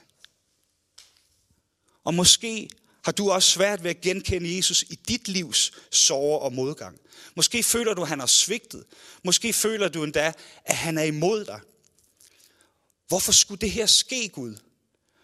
Og 2.05 2.15
måske 2.15 2.69
har 3.05 3.13
du 3.13 3.31
også 3.31 3.51
svært 3.51 3.85
ved 3.85 3.91
at 3.91 4.01
genkende 4.01 4.57
Jesus 4.57 4.83
i 4.83 4.95
dit 5.09 5.29
livs 5.29 5.73
sorger 5.91 6.39
og 6.39 6.53
modgang. 6.53 7.01
Måske 7.35 7.63
føler 7.63 7.95
du, 7.95 8.03
at 8.03 8.09
han 8.09 8.21
har 8.21 8.27
svigtet. 8.27 8.85
Måske 9.25 9.53
føler 9.53 9.89
du 9.89 10.05
endda, 10.05 10.33
at 10.65 10.77
han 10.77 10.99
er 10.99 11.03
imod 11.03 11.45
dig. 11.45 11.61
Hvorfor 13.09 13.33
skulle 13.33 13.61
det 13.61 13.71
her 13.71 13.87
ske, 13.87 14.29
Gud? 14.29 14.57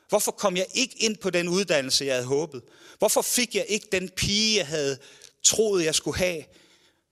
Hvorfor 0.09 0.33
kom 0.33 0.57
jeg 0.57 0.67
ikke 0.75 0.95
ind 0.99 1.17
på 1.17 1.31
den 1.31 1.49
uddannelse, 1.49 2.05
jeg 2.05 2.15
havde 2.15 2.27
håbet? 2.27 2.63
Hvorfor 2.99 3.23
fik 3.23 3.55
jeg 3.55 3.67
ikke 3.69 3.87
den 3.93 4.09
pige, 4.09 4.57
jeg 4.59 4.67
havde 4.67 4.99
troet, 5.43 5.85
jeg 5.85 5.95
skulle 5.95 6.17
have? 6.17 6.45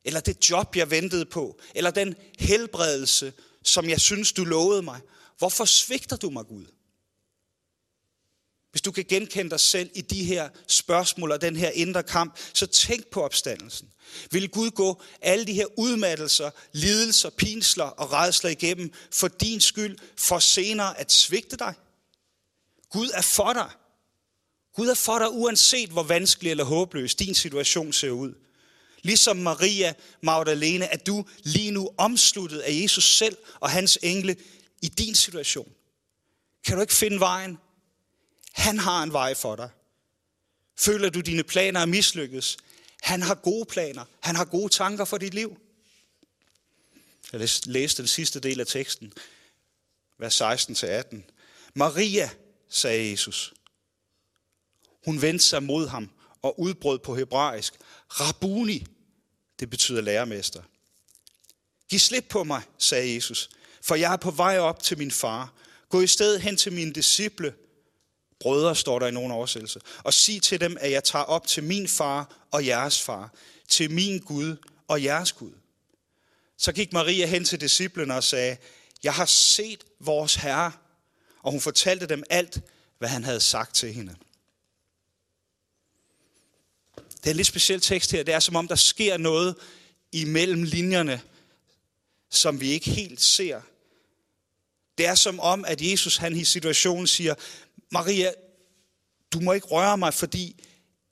Eller 0.04 0.20
det 0.20 0.50
job, 0.50 0.76
jeg 0.76 0.90
ventede 0.90 1.24
på? 1.24 1.60
Eller 1.74 1.90
den 1.90 2.14
helbredelse, 2.38 3.32
som 3.64 3.88
jeg 3.88 4.00
synes, 4.00 4.32
du 4.32 4.44
lovede 4.44 4.82
mig? 4.82 5.00
Hvorfor 5.38 5.64
svigter 5.64 6.16
du 6.16 6.30
mig, 6.30 6.44
Gud? 6.46 6.64
Hvis 8.70 8.82
du 8.82 8.92
kan 8.92 9.04
genkende 9.08 9.50
dig 9.50 9.60
selv 9.60 9.90
i 9.94 10.00
de 10.00 10.24
her 10.24 10.48
spørgsmål 10.66 11.32
og 11.32 11.40
den 11.40 11.56
her 11.56 11.70
indre 11.70 12.02
kamp, 12.02 12.38
så 12.54 12.66
tænk 12.66 13.06
på 13.06 13.22
opstandelsen. 13.22 13.88
Vil 14.30 14.48
Gud 14.48 14.70
gå 14.70 15.02
alle 15.22 15.46
de 15.46 15.52
her 15.52 15.66
udmattelser, 15.78 16.50
lidelser, 16.72 17.30
pinsler 17.30 17.84
og 17.84 18.12
redsler 18.12 18.50
igennem 18.50 18.92
for 19.12 19.28
din 19.28 19.60
skyld, 19.60 19.98
for 20.16 20.38
senere 20.38 21.00
at 21.00 21.12
svigte 21.12 21.56
dig? 21.56 21.74
Gud 22.90 23.10
er 23.14 23.22
for 23.22 23.52
dig. 23.52 23.70
Gud 24.76 24.88
er 24.88 24.94
for 24.94 25.18
dig, 25.18 25.30
uanset 25.30 25.90
hvor 25.90 26.02
vanskelig 26.02 26.50
eller 26.50 26.64
håbløs 26.64 27.14
din 27.14 27.34
situation 27.34 27.92
ser 27.92 28.10
ud. 28.10 28.34
Ligesom 29.02 29.36
Maria 29.36 29.94
Magdalene 30.22 30.84
er 30.84 30.96
du 30.96 31.24
lige 31.42 31.70
nu 31.70 31.90
omsluttet 31.96 32.58
af 32.58 32.72
Jesus 32.82 33.16
selv 33.16 33.36
og 33.60 33.70
hans 33.70 33.98
engle 34.02 34.36
i 34.82 34.88
din 34.88 35.14
situation. 35.14 35.72
Kan 36.64 36.74
du 36.74 36.80
ikke 36.80 36.94
finde 36.94 37.20
vejen? 37.20 37.58
Han 38.58 38.78
har 38.78 39.02
en 39.02 39.12
vej 39.12 39.34
for 39.34 39.56
dig. 39.56 39.70
Føler 40.76 41.10
du, 41.10 41.20
dine 41.20 41.42
planer 41.42 41.80
er 41.80 41.86
mislykkes? 41.86 42.56
Han 43.02 43.22
har 43.22 43.34
gode 43.34 43.66
planer. 43.66 44.04
Han 44.20 44.36
har 44.36 44.44
gode 44.44 44.68
tanker 44.68 45.04
for 45.04 45.18
dit 45.18 45.34
liv. 45.34 45.60
Jeg 47.32 47.48
læste 47.66 48.02
den 48.02 48.08
sidste 48.08 48.40
del 48.40 48.60
af 48.60 48.66
teksten, 48.66 49.12
vers 50.18 50.42
16-18. 50.42 51.16
Maria, 51.74 52.30
sagde 52.68 53.10
Jesus. 53.10 53.54
Hun 55.04 55.22
vendte 55.22 55.44
sig 55.44 55.62
mod 55.62 55.88
ham 55.88 56.10
og 56.42 56.60
udbrød 56.60 56.98
på 56.98 57.14
hebraisk. 57.14 57.74
Rabuni, 58.08 58.86
det 59.60 59.70
betyder 59.70 60.00
lærermester. 60.00 60.62
Giv 61.88 61.98
slip 61.98 62.26
på 62.28 62.44
mig, 62.44 62.62
sagde 62.78 63.14
Jesus, 63.14 63.50
for 63.82 63.94
jeg 63.94 64.12
er 64.12 64.16
på 64.16 64.30
vej 64.30 64.58
op 64.58 64.82
til 64.82 64.98
min 64.98 65.10
far. 65.10 65.52
Gå 65.88 66.00
i 66.00 66.06
stedet 66.06 66.40
hen 66.40 66.56
til 66.56 66.72
mine 66.72 66.92
disciple, 66.92 67.54
brødre 68.40 68.76
står 68.76 68.98
der 68.98 69.06
i 69.06 69.10
nogle 69.10 69.34
oversættelser, 69.34 69.80
og 70.04 70.14
sig 70.14 70.42
til 70.42 70.60
dem, 70.60 70.76
at 70.80 70.90
jeg 70.90 71.04
tager 71.04 71.24
op 71.24 71.46
til 71.46 71.62
min 71.62 71.88
far 71.88 72.46
og 72.50 72.66
jeres 72.66 73.02
far, 73.02 73.34
til 73.68 73.90
min 73.90 74.18
Gud 74.18 74.56
og 74.88 75.04
jeres 75.04 75.32
Gud. 75.32 75.52
Så 76.56 76.72
gik 76.72 76.92
Maria 76.92 77.26
hen 77.26 77.44
til 77.44 77.60
disciplene 77.60 78.14
og 78.14 78.24
sagde, 78.24 78.56
jeg 79.02 79.14
har 79.14 79.26
set 79.26 79.84
vores 80.00 80.34
Herre, 80.34 80.72
og 81.42 81.50
hun 81.50 81.60
fortalte 81.60 82.06
dem 82.06 82.22
alt, 82.30 82.60
hvad 82.98 83.08
han 83.08 83.24
havde 83.24 83.40
sagt 83.40 83.74
til 83.74 83.92
hende. 83.92 84.16
Det 86.96 87.26
er 87.26 87.30
en 87.30 87.36
lidt 87.36 87.46
speciel 87.46 87.80
tekst 87.80 88.12
her. 88.12 88.22
Det 88.22 88.34
er 88.34 88.40
som 88.40 88.56
om, 88.56 88.68
der 88.68 88.74
sker 88.74 89.16
noget 89.16 89.56
imellem 90.12 90.62
linjerne, 90.62 91.20
som 92.30 92.60
vi 92.60 92.70
ikke 92.70 92.90
helt 92.90 93.20
ser. 93.20 93.60
Det 94.98 95.06
er 95.06 95.14
som 95.14 95.40
om, 95.40 95.64
at 95.64 95.82
Jesus 95.82 96.16
han 96.16 96.36
i 96.36 96.44
situationen 96.44 97.06
siger, 97.06 97.34
Maria, 97.92 98.32
du 99.32 99.40
må 99.40 99.52
ikke 99.52 99.66
røre 99.66 99.98
mig, 99.98 100.14
fordi 100.14 100.64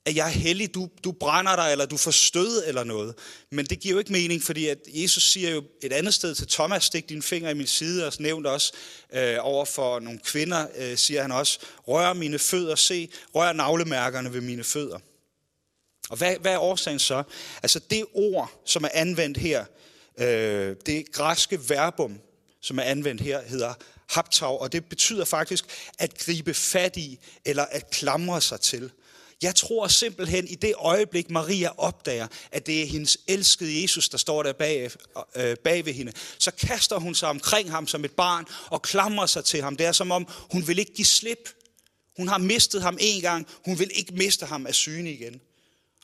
at 0.07 0.15
jeg 0.15 0.25
er 0.25 0.31
hellig, 0.31 0.73
du, 0.73 0.89
du 1.03 1.11
brænder 1.11 1.55
dig, 1.55 1.71
eller 1.71 1.85
du 1.85 1.97
får 1.97 2.11
stød 2.11 2.63
eller 2.67 2.83
noget. 2.83 3.15
Men 3.51 3.65
det 3.65 3.79
giver 3.79 3.93
jo 3.93 3.99
ikke 3.99 4.11
mening, 4.11 4.43
fordi 4.43 4.67
at 4.67 4.77
Jesus 4.87 5.31
siger 5.31 5.49
jo 5.49 5.63
et 5.81 5.93
andet 5.93 6.13
sted 6.13 6.35
til 6.35 6.47
Thomas, 6.47 6.83
stik 6.83 7.09
din 7.09 7.21
finger 7.21 7.49
i 7.49 7.53
min 7.53 7.67
side, 7.67 8.07
og 8.07 8.13
nævnt 8.19 8.47
også 8.47 8.73
øh, 9.13 9.37
over 9.39 9.65
for 9.65 9.99
nogle 9.99 10.19
kvinder, 10.19 10.67
øh, 10.77 10.97
siger 10.97 11.21
han 11.21 11.31
også, 11.31 11.59
rør 11.87 12.13
mine 12.13 12.39
fødder, 12.39 12.75
se, 12.75 13.09
rør 13.35 13.53
navlemærkerne 13.53 14.33
ved 14.33 14.41
mine 14.41 14.63
fødder. 14.63 14.99
Og 16.09 16.17
hvad, 16.17 16.35
hvad 16.41 16.53
er 16.53 16.59
årsagen 16.59 16.99
så? 16.99 17.23
Altså 17.63 17.79
det 17.79 18.05
ord, 18.13 18.61
som 18.65 18.83
er 18.83 18.89
anvendt 18.93 19.37
her, 19.37 19.65
øh, 20.19 20.75
det 20.85 21.11
græske 21.11 21.69
verbum, 21.69 22.19
som 22.61 22.79
er 22.79 22.83
anvendt 22.83 23.21
her, 23.21 23.41
hedder 23.41 23.73
haptag, 24.09 24.61
og 24.61 24.71
det 24.71 24.85
betyder 24.85 25.25
faktisk 25.25 25.65
at 25.99 26.17
gribe 26.17 26.53
fat 26.53 26.97
i, 26.97 27.19
eller 27.45 27.65
at 27.65 27.89
klamre 27.89 28.41
sig 28.41 28.61
til. 28.61 28.91
Jeg 29.41 29.55
tror 29.55 29.87
simpelthen 29.87 30.47
i 30.47 30.55
det 30.55 30.73
øjeblik, 30.77 31.29
Maria 31.29 31.69
opdager, 31.77 32.27
at 32.51 32.65
det 32.65 32.81
er 32.81 32.85
hendes 32.85 33.17
elskede 33.27 33.81
Jesus, 33.81 34.09
der 34.09 34.17
står 34.17 34.43
der 34.43 34.53
bag, 34.53 34.91
øh, 35.35 35.55
bag 35.55 35.85
ved 35.85 35.93
hende, 35.93 36.11
så 36.37 36.51
kaster 36.51 36.99
hun 36.99 37.15
sig 37.15 37.29
omkring 37.29 37.71
ham 37.71 37.87
som 37.87 38.05
et 38.05 38.11
barn 38.11 38.45
og 38.69 38.81
klamrer 38.81 39.25
sig 39.25 39.45
til 39.45 39.61
ham. 39.61 39.77
Det 39.77 39.85
er 39.85 39.91
som 39.91 40.11
om, 40.11 40.27
hun 40.51 40.67
vil 40.67 40.79
ikke 40.79 40.93
give 40.93 41.05
slip. 41.05 41.49
Hun 42.17 42.27
har 42.27 42.37
mistet 42.37 42.81
ham 42.81 42.97
en 43.01 43.21
gang, 43.21 43.47
hun 43.65 43.79
vil 43.79 43.91
ikke 43.93 44.13
miste 44.13 44.45
ham 44.45 44.67
af 44.67 44.75
syne 44.75 45.11
igen. 45.11 45.41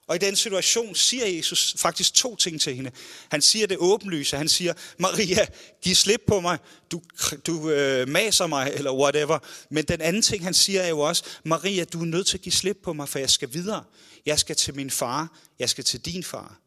Og 0.07 0.15
i 0.15 0.19
den 0.19 0.36
situation 0.36 0.95
siger 0.95 1.25
Jesus 1.25 1.75
faktisk 1.77 2.13
to 2.13 2.36
ting 2.36 2.62
til 2.62 2.75
hende. 2.75 2.91
Han 3.29 3.41
siger 3.41 3.67
det 3.67 3.77
åbenlyse. 3.77 4.38
Han 4.38 4.50
siger, 4.50 4.74
Maria, 4.98 5.45
giv 5.81 5.95
slip 5.95 6.22
på 6.27 6.39
mig. 6.39 6.57
Du, 6.91 7.01
du 7.48 7.69
øh, 7.69 8.07
maser 8.07 8.48
mig, 8.48 8.72
eller 8.75 8.93
whatever. 8.93 9.39
Men 9.69 9.86
den 9.86 10.01
anden 10.01 10.22
ting, 10.22 10.43
han 10.43 10.53
siger 10.53 10.81
er 10.81 10.89
jo 10.89 11.00
også, 11.00 11.24
Maria, 11.43 11.83
du 11.83 12.01
er 12.01 12.05
nødt 12.05 12.27
til 12.27 12.38
at 12.38 12.41
give 12.41 12.53
slip 12.53 12.77
på 12.83 12.93
mig, 12.93 13.10
for 13.10 13.19
jeg 13.19 13.29
skal 13.29 13.53
videre. 13.53 13.83
Jeg 14.25 14.39
skal 14.39 14.55
til 14.55 14.75
min 14.75 14.91
far. 14.91 15.39
Jeg 15.60 15.69
skal 15.69 15.83
til 15.83 16.00
din 16.00 16.24
far. 16.24 16.60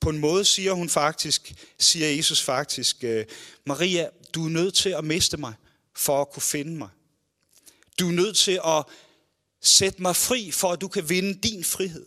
På 0.00 0.10
en 0.10 0.18
måde 0.18 0.44
siger 0.44 0.72
hun 0.72 0.88
faktisk, 0.88 1.54
siger 1.78 2.10
Jesus 2.10 2.42
faktisk, 2.42 3.04
øh, 3.04 3.24
Maria, 3.64 4.08
du 4.34 4.44
er 4.44 4.48
nødt 4.48 4.74
til 4.74 4.90
at 4.90 5.04
miste 5.04 5.36
mig, 5.36 5.54
for 5.96 6.20
at 6.20 6.30
kunne 6.30 6.42
finde 6.42 6.76
mig. 6.76 6.88
Du 7.98 8.08
er 8.08 8.12
nødt 8.12 8.36
til 8.36 8.60
at 8.66 8.84
Sæt 9.66 10.00
mig 10.00 10.16
fri, 10.16 10.50
for 10.50 10.72
at 10.72 10.80
du 10.80 10.88
kan 10.88 11.08
vinde 11.08 11.34
din 11.48 11.64
frihed. 11.64 12.06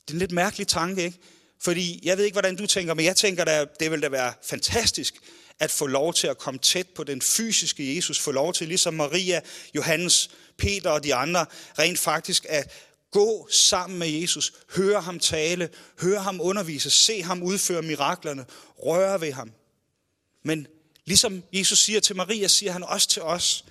Det 0.00 0.10
er 0.10 0.12
en 0.12 0.18
lidt 0.18 0.32
mærkelig 0.32 0.68
tanke, 0.68 1.04
ikke? 1.04 1.18
Fordi 1.60 2.00
jeg 2.02 2.18
ved 2.18 2.24
ikke, 2.24 2.34
hvordan 2.34 2.56
du 2.56 2.66
tænker, 2.66 2.94
men 2.94 3.04
jeg 3.04 3.16
tænker, 3.16 3.44
at 3.44 3.80
det 3.80 3.90
ville 3.90 4.02
da 4.02 4.08
være 4.08 4.34
fantastisk 4.42 5.14
at 5.58 5.70
få 5.70 5.86
lov 5.86 6.14
til 6.14 6.26
at 6.26 6.38
komme 6.38 6.60
tæt 6.60 6.88
på 6.88 7.04
den 7.04 7.22
fysiske 7.22 7.96
Jesus. 7.96 8.18
Få 8.18 8.30
lov 8.32 8.52
til, 8.52 8.68
ligesom 8.68 8.94
Maria, 8.94 9.40
Johannes, 9.74 10.30
Peter 10.56 10.90
og 10.90 11.04
de 11.04 11.14
andre, 11.14 11.46
rent 11.78 11.98
faktisk 11.98 12.46
at 12.48 12.70
gå 13.10 13.48
sammen 13.50 13.98
med 13.98 14.08
Jesus, 14.08 14.52
høre 14.76 15.00
ham 15.00 15.18
tale, 15.18 15.70
høre 16.00 16.22
ham 16.22 16.40
undervise, 16.40 16.90
se 16.90 17.22
ham 17.22 17.42
udføre 17.42 17.82
miraklerne, 17.82 18.46
røre 18.78 19.20
ved 19.20 19.32
ham. 19.32 19.52
Men 20.42 20.66
ligesom 21.04 21.42
Jesus 21.52 21.78
siger 21.78 22.00
til 22.00 22.16
Maria, 22.16 22.48
siger 22.48 22.72
han 22.72 22.82
også 22.82 23.08
til 23.08 23.22
os, 23.22 23.64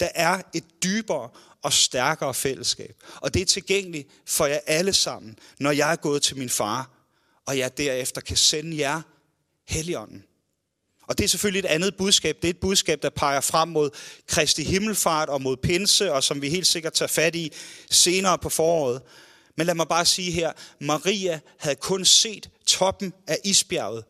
der 0.00 0.08
er 0.14 0.42
et 0.54 0.64
dybere 0.82 1.28
og 1.62 1.72
stærkere 1.72 2.34
fællesskab. 2.34 3.02
Og 3.14 3.34
det 3.34 3.42
er 3.42 3.46
tilgængeligt 3.46 4.08
for 4.26 4.46
jer 4.46 4.60
alle 4.66 4.92
sammen, 4.92 5.38
når 5.58 5.70
jeg 5.70 5.92
er 5.92 5.96
gået 5.96 6.22
til 6.22 6.38
min 6.38 6.50
far, 6.50 6.90
og 7.46 7.58
jeg 7.58 7.78
derefter 7.78 8.20
kan 8.20 8.36
sende 8.36 8.78
jer 8.78 9.02
Helligånden. 9.68 10.24
Og 11.02 11.18
det 11.18 11.24
er 11.24 11.28
selvfølgelig 11.28 11.58
et 11.58 11.66
andet 11.66 11.96
budskab. 11.96 12.36
Det 12.36 12.44
er 12.44 12.50
et 12.50 12.60
budskab, 12.60 13.02
der 13.02 13.10
peger 13.10 13.40
frem 13.40 13.68
mod 13.68 13.90
Kristi 14.26 14.64
himmelfart 14.64 15.28
og 15.28 15.42
mod 15.42 15.56
pinse, 15.56 16.12
og 16.12 16.24
som 16.24 16.42
vi 16.42 16.48
helt 16.50 16.66
sikkert 16.66 16.92
tager 16.92 17.08
fat 17.08 17.34
i 17.34 17.52
senere 17.90 18.38
på 18.38 18.48
foråret. 18.48 19.02
Men 19.56 19.66
lad 19.66 19.74
mig 19.74 19.88
bare 19.88 20.04
sige 20.04 20.30
her, 20.32 20.52
Maria 20.80 21.40
havde 21.58 21.76
kun 21.76 22.04
set 22.04 22.50
toppen 22.66 23.12
af 23.26 23.38
isbjerget, 23.44 24.04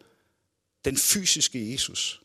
den 0.85 0.97
fysiske 0.97 1.73
Jesus. 1.73 2.21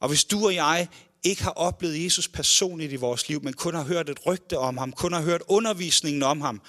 Og 0.00 0.08
hvis 0.08 0.24
du 0.24 0.44
og 0.44 0.54
jeg 0.54 0.88
ikke 1.22 1.42
har 1.42 1.50
oplevet 1.50 2.04
Jesus 2.04 2.28
personligt 2.28 2.92
i 2.92 2.96
vores 2.96 3.28
liv, 3.28 3.42
men 3.42 3.52
kun 3.52 3.74
har 3.74 3.84
hørt 3.84 4.10
et 4.10 4.26
rygte 4.26 4.58
om 4.58 4.76
ham, 4.78 4.92
kun 4.92 5.12
har 5.12 5.22
hørt 5.22 5.42
undervisningen 5.48 6.22
om 6.22 6.40
ham, 6.40 6.62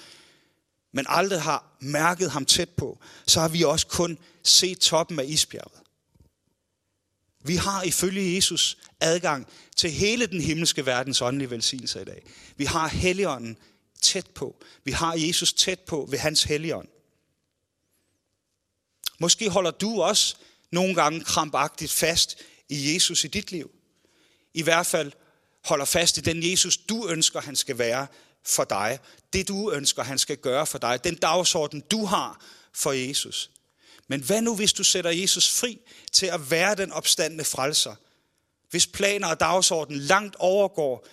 men 0.92 1.04
aldrig 1.08 1.42
har 1.42 1.76
mærket 1.80 2.30
ham 2.30 2.44
tæt 2.44 2.68
på, 2.68 2.98
så 3.26 3.40
har 3.40 3.48
vi 3.48 3.62
også 3.62 3.86
kun 3.86 4.18
set 4.42 4.78
toppen 4.78 5.18
af 5.18 5.24
isbjerget. 5.28 5.80
Vi 7.44 7.56
har 7.56 7.82
ifølge 7.82 8.34
Jesus 8.34 8.78
adgang 9.00 9.46
til 9.76 9.90
hele 9.90 10.26
den 10.26 10.40
himmelske 10.40 10.86
verdens 10.86 11.22
åndelige 11.22 11.50
velsignelse 11.50 12.02
i 12.02 12.04
dag. 12.04 12.22
Vi 12.56 12.64
har 12.64 12.88
Helligånden 12.88 13.56
tæt 14.02 14.26
på. 14.34 14.56
Vi 14.84 14.92
har 14.92 15.14
Jesus 15.14 15.52
tæt 15.52 15.80
på 15.80 16.06
ved 16.10 16.18
hans 16.18 16.42
Helligånd. 16.42 16.88
Måske 19.18 19.50
holder 19.50 19.70
du 19.70 20.02
også 20.02 20.36
nogle 20.72 20.94
gange 20.94 21.20
krampagtigt 21.24 21.92
fast 21.92 22.38
i 22.68 22.94
Jesus 22.94 23.24
i 23.24 23.28
dit 23.28 23.52
liv. 23.52 23.70
I 24.54 24.62
hvert 24.62 24.86
fald 24.86 25.12
holder 25.64 25.84
fast 25.84 26.16
i 26.16 26.20
den 26.20 26.50
Jesus, 26.50 26.76
du 26.76 27.08
ønsker, 27.08 27.40
han 27.40 27.56
skal 27.56 27.78
være 27.78 28.06
for 28.44 28.64
dig. 28.64 28.98
Det 29.32 29.48
du 29.48 29.72
ønsker, 29.72 30.02
han 30.02 30.18
skal 30.18 30.36
gøre 30.36 30.66
for 30.66 30.78
dig. 30.78 31.04
Den 31.04 31.14
dagsorden, 31.14 31.80
du 31.80 32.04
har 32.04 32.44
for 32.72 32.92
Jesus. 32.92 33.50
Men 34.08 34.20
hvad 34.20 34.42
nu, 34.42 34.56
hvis 34.56 34.72
du 34.72 34.84
sætter 34.84 35.10
Jesus 35.10 35.50
fri 35.50 35.78
til 36.12 36.26
at 36.26 36.50
være 36.50 36.74
den 36.74 36.92
opstandende 36.92 37.44
frelser? 37.44 37.94
Hvis 38.70 38.86
planer 38.86 39.28
og 39.28 39.40
dagsorden 39.40 39.96
langt 39.96 40.36
overgår 40.38 41.06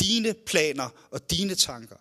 dine 0.00 0.34
planer 0.46 0.88
og 1.10 1.30
dine 1.30 1.54
tanker? 1.54 1.96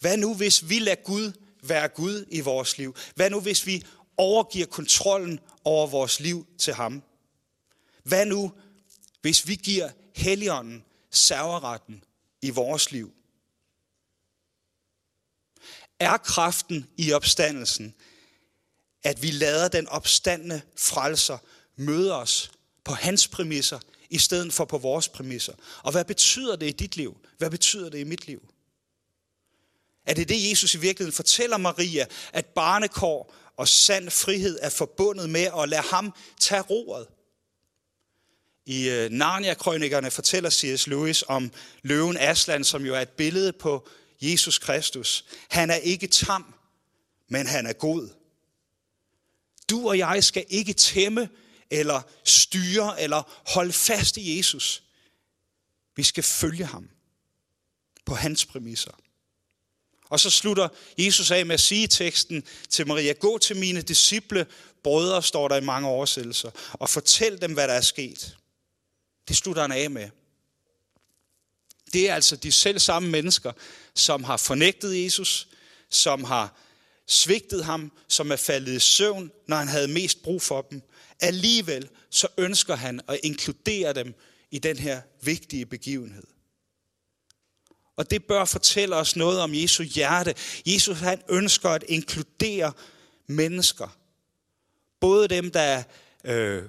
Hvad 0.00 0.16
nu, 0.16 0.34
hvis 0.34 0.68
vi 0.68 0.78
lader 0.78 1.02
Gud 1.02 1.32
være 1.62 1.88
Gud 1.88 2.24
i 2.30 2.40
vores 2.40 2.78
liv? 2.78 2.96
Hvad 3.14 3.30
nu, 3.30 3.40
hvis 3.40 3.66
vi 3.66 3.82
overgiver 4.16 4.66
kontrollen 4.66 5.40
over 5.64 5.86
vores 5.86 6.20
liv 6.20 6.46
til 6.58 6.74
ham? 6.74 7.02
Hvad 8.02 8.26
nu, 8.26 8.52
hvis 9.20 9.48
vi 9.48 9.54
giver 9.54 9.90
Helligånden 10.14 10.84
serveretten 11.10 12.04
i 12.42 12.50
vores 12.50 12.92
liv? 12.92 13.12
Er 15.98 16.16
kraften 16.16 16.90
i 16.96 17.12
opstandelsen, 17.12 17.94
at 19.02 19.22
vi 19.22 19.30
lader 19.30 19.68
den 19.68 19.88
opstandende 19.88 20.62
frelser 20.76 21.38
møde 21.76 22.16
os 22.16 22.52
på 22.84 22.92
hans 22.92 23.28
præmisser, 23.28 23.78
i 24.10 24.18
stedet 24.18 24.52
for 24.52 24.64
på 24.64 24.78
vores 24.78 25.08
præmisser. 25.08 25.52
Og 25.82 25.92
hvad 25.92 26.04
betyder 26.04 26.56
det 26.56 26.66
i 26.66 26.72
dit 26.72 26.96
liv? 26.96 27.16
Hvad 27.38 27.50
betyder 27.50 27.88
det 27.88 27.98
i 27.98 28.04
mit 28.04 28.26
liv? 28.26 28.48
Er 30.06 30.14
det 30.14 30.28
det, 30.28 30.50
Jesus 30.50 30.74
i 30.74 30.78
virkeligheden 30.78 31.16
fortæller 31.16 31.56
Maria, 31.56 32.06
at 32.32 32.46
barnekår 32.46 33.34
og 33.56 33.68
sand 33.68 34.10
frihed 34.10 34.58
er 34.62 34.70
forbundet 34.70 35.30
med 35.30 35.48
at 35.58 35.68
lade 35.68 35.82
ham 35.82 36.14
tage 36.40 36.62
roret? 36.62 37.06
I 38.66 38.88
øh, 38.88 39.10
Narnia-krønikerne 39.10 40.10
fortæller 40.10 40.50
C.S. 40.50 40.86
Lewis 40.86 41.24
om 41.28 41.52
løven 41.82 42.16
Aslan, 42.16 42.64
som 42.64 42.86
jo 42.86 42.94
er 42.94 43.00
et 43.00 43.08
billede 43.08 43.52
på 43.52 43.88
Jesus 44.20 44.58
Kristus. 44.58 45.24
Han 45.50 45.70
er 45.70 45.74
ikke 45.74 46.06
tam, 46.06 46.54
men 47.28 47.46
han 47.46 47.66
er 47.66 47.72
god. 47.72 48.08
Du 49.70 49.88
og 49.88 49.98
jeg 49.98 50.24
skal 50.24 50.44
ikke 50.48 50.72
tæmme 50.72 51.28
eller 51.70 52.02
styre 52.24 53.02
eller 53.02 53.42
holde 53.54 53.72
fast 53.72 54.16
i 54.16 54.38
Jesus. 54.38 54.82
Vi 55.96 56.02
skal 56.02 56.22
følge 56.22 56.64
ham 56.64 56.88
på 58.04 58.14
hans 58.14 58.46
præmisser. 58.46 58.90
Og 60.08 60.20
så 60.20 60.30
slutter 60.30 60.68
Jesus 60.98 61.30
af 61.30 61.46
med 61.46 61.54
at 61.54 61.60
sige 61.60 61.84
i 61.84 61.86
teksten 61.86 62.42
til 62.68 62.86
Maria, 62.86 63.12
gå 63.12 63.38
til 63.38 63.56
mine 63.56 63.82
disciple, 63.82 64.46
brødre, 64.82 65.22
står 65.22 65.48
der 65.48 65.56
i 65.56 65.64
mange 65.64 65.88
oversættelser, 65.88 66.50
og 66.72 66.88
fortæl 66.88 67.40
dem, 67.40 67.52
hvad 67.52 67.68
der 67.68 67.74
er 67.74 67.80
sket. 67.80 68.36
Det 69.28 69.36
slutter 69.36 69.62
han 69.62 69.72
af 69.72 69.90
med. 69.90 70.10
Det 71.92 72.10
er 72.10 72.14
altså 72.14 72.36
de 72.36 72.52
selv 72.52 72.78
samme 72.78 73.08
mennesker, 73.08 73.52
som 73.94 74.24
har 74.24 74.36
fornægtet 74.36 75.04
Jesus, 75.04 75.48
som 75.90 76.24
har 76.24 76.60
svigtet 77.06 77.64
ham, 77.64 77.92
som 78.08 78.32
er 78.32 78.36
faldet 78.36 78.72
i 78.72 78.78
søvn, 78.78 79.30
når 79.46 79.56
han 79.56 79.68
havde 79.68 79.88
mest 79.88 80.22
brug 80.22 80.42
for 80.42 80.62
dem. 80.62 80.82
Alligevel 81.20 81.88
så 82.10 82.28
ønsker 82.38 82.74
han 82.74 83.00
at 83.08 83.20
inkludere 83.22 83.92
dem 83.92 84.14
i 84.50 84.58
den 84.58 84.78
her 84.78 85.00
vigtige 85.20 85.66
begivenhed. 85.66 86.24
Og 87.96 88.10
det 88.10 88.24
bør 88.24 88.44
fortælle 88.44 88.96
os 88.96 89.16
noget 89.16 89.40
om 89.40 89.54
Jesu 89.54 89.82
hjerte. 89.82 90.34
Jesus 90.66 90.98
han 90.98 91.22
ønsker 91.28 91.70
at 91.70 91.84
inkludere 91.88 92.72
mennesker. 93.26 93.96
Både 95.00 95.28
dem, 95.28 95.50
der 95.50 95.82
øh, 96.24 96.62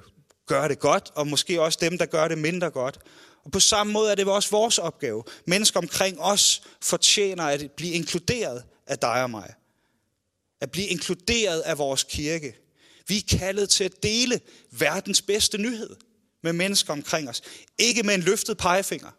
gør 0.45 0.67
det 0.67 0.79
godt, 0.79 1.11
og 1.15 1.27
måske 1.27 1.61
også 1.61 1.77
dem, 1.81 1.97
der 1.97 2.05
gør 2.05 2.27
det 2.27 2.37
mindre 2.37 2.69
godt. 2.69 2.99
Og 3.45 3.51
på 3.51 3.59
samme 3.59 3.93
måde 3.93 4.11
er 4.11 4.15
det 4.15 4.27
også 4.27 4.49
vores 4.49 4.77
opgave. 4.77 5.23
Mennesker 5.47 5.79
omkring 5.79 6.19
os 6.19 6.61
fortjener 6.81 7.43
at 7.43 7.71
blive 7.71 7.93
inkluderet 7.93 8.63
af 8.87 8.99
dig 8.99 9.23
og 9.23 9.29
mig. 9.29 9.53
At 10.61 10.71
blive 10.71 10.87
inkluderet 10.87 11.61
af 11.61 11.77
vores 11.77 12.03
kirke. 12.03 12.55
Vi 13.07 13.17
er 13.17 13.37
kaldet 13.37 13.69
til 13.69 13.83
at 13.83 14.03
dele 14.03 14.39
verdens 14.71 15.21
bedste 15.21 15.57
nyhed 15.57 15.95
med 16.43 16.53
mennesker 16.53 16.93
omkring 16.93 17.29
os. 17.29 17.41
Ikke 17.77 18.03
med 18.03 18.15
en 18.15 18.21
løftet 18.21 18.57
pegefinger. 18.57 19.11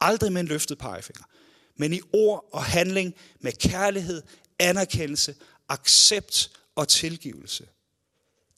Aldrig 0.00 0.32
med 0.32 0.40
en 0.40 0.46
løftet 0.46 0.78
pegefinger. 0.78 1.24
Men 1.76 1.92
i 1.92 2.00
ord 2.12 2.48
og 2.52 2.64
handling 2.64 3.14
med 3.40 3.52
kærlighed, 3.52 4.22
anerkendelse, 4.58 5.34
accept 5.68 6.50
og 6.74 6.88
tilgivelse. 6.88 7.66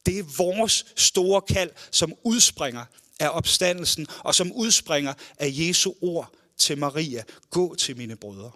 Det 0.09 0.19
er 0.19 0.37
vores 0.37 0.87
store 0.97 1.43
kald, 1.43 1.71
som 1.91 2.15
udspringer 2.25 2.85
af 3.21 3.29
opstandelsen, 3.29 4.07
og 4.19 4.35
som 4.35 4.53
udspringer 4.53 5.15
af 5.39 5.51
Jesu 5.53 5.93
ord 6.01 6.35
til 6.57 6.79
Maria. 6.79 7.25
Gå 7.51 7.75
til 7.75 7.97
mine 7.97 8.17
brødre. 8.17 8.53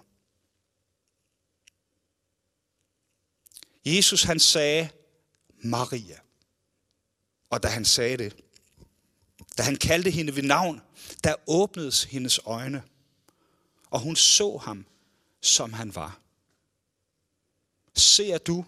Jesus 3.84 4.22
han 4.22 4.40
sagde, 4.40 4.88
Maria. 5.64 6.18
Og 7.50 7.62
da 7.62 7.68
han 7.68 7.84
sagde 7.84 8.16
det, 8.16 8.36
da 9.58 9.62
han 9.62 9.76
kaldte 9.76 10.10
hende 10.10 10.36
ved 10.36 10.42
navn, 10.42 10.80
der 11.24 11.34
åbnedes 11.46 12.04
hendes 12.04 12.40
øjne, 12.44 12.82
og 13.90 14.00
hun 14.00 14.16
så 14.16 14.56
ham, 14.56 14.86
som 15.40 15.72
han 15.72 15.94
var. 15.94 16.20
Ser 17.94 18.38
du 18.38 18.64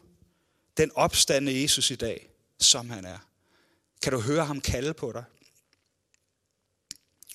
den 0.76 0.90
opstande 0.94 1.62
Jesus 1.62 1.90
i 1.90 1.96
dag, 1.96 2.33
som 2.60 2.90
han 2.90 3.04
er? 3.04 3.18
Kan 4.02 4.12
du 4.12 4.20
høre 4.20 4.44
ham 4.44 4.60
kalde 4.60 4.94
på 4.94 5.12
dig? 5.12 5.24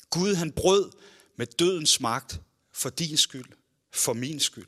Gud 0.10 0.36
han 0.36 0.52
brød 0.52 0.92
med 1.36 1.48
dødens 1.48 2.00
magt 2.00 2.42
for 2.72 2.90
din 2.90 3.18
skyld, 3.18 3.52
for 3.92 4.14
min 4.14 4.40
skyld. 4.40 4.68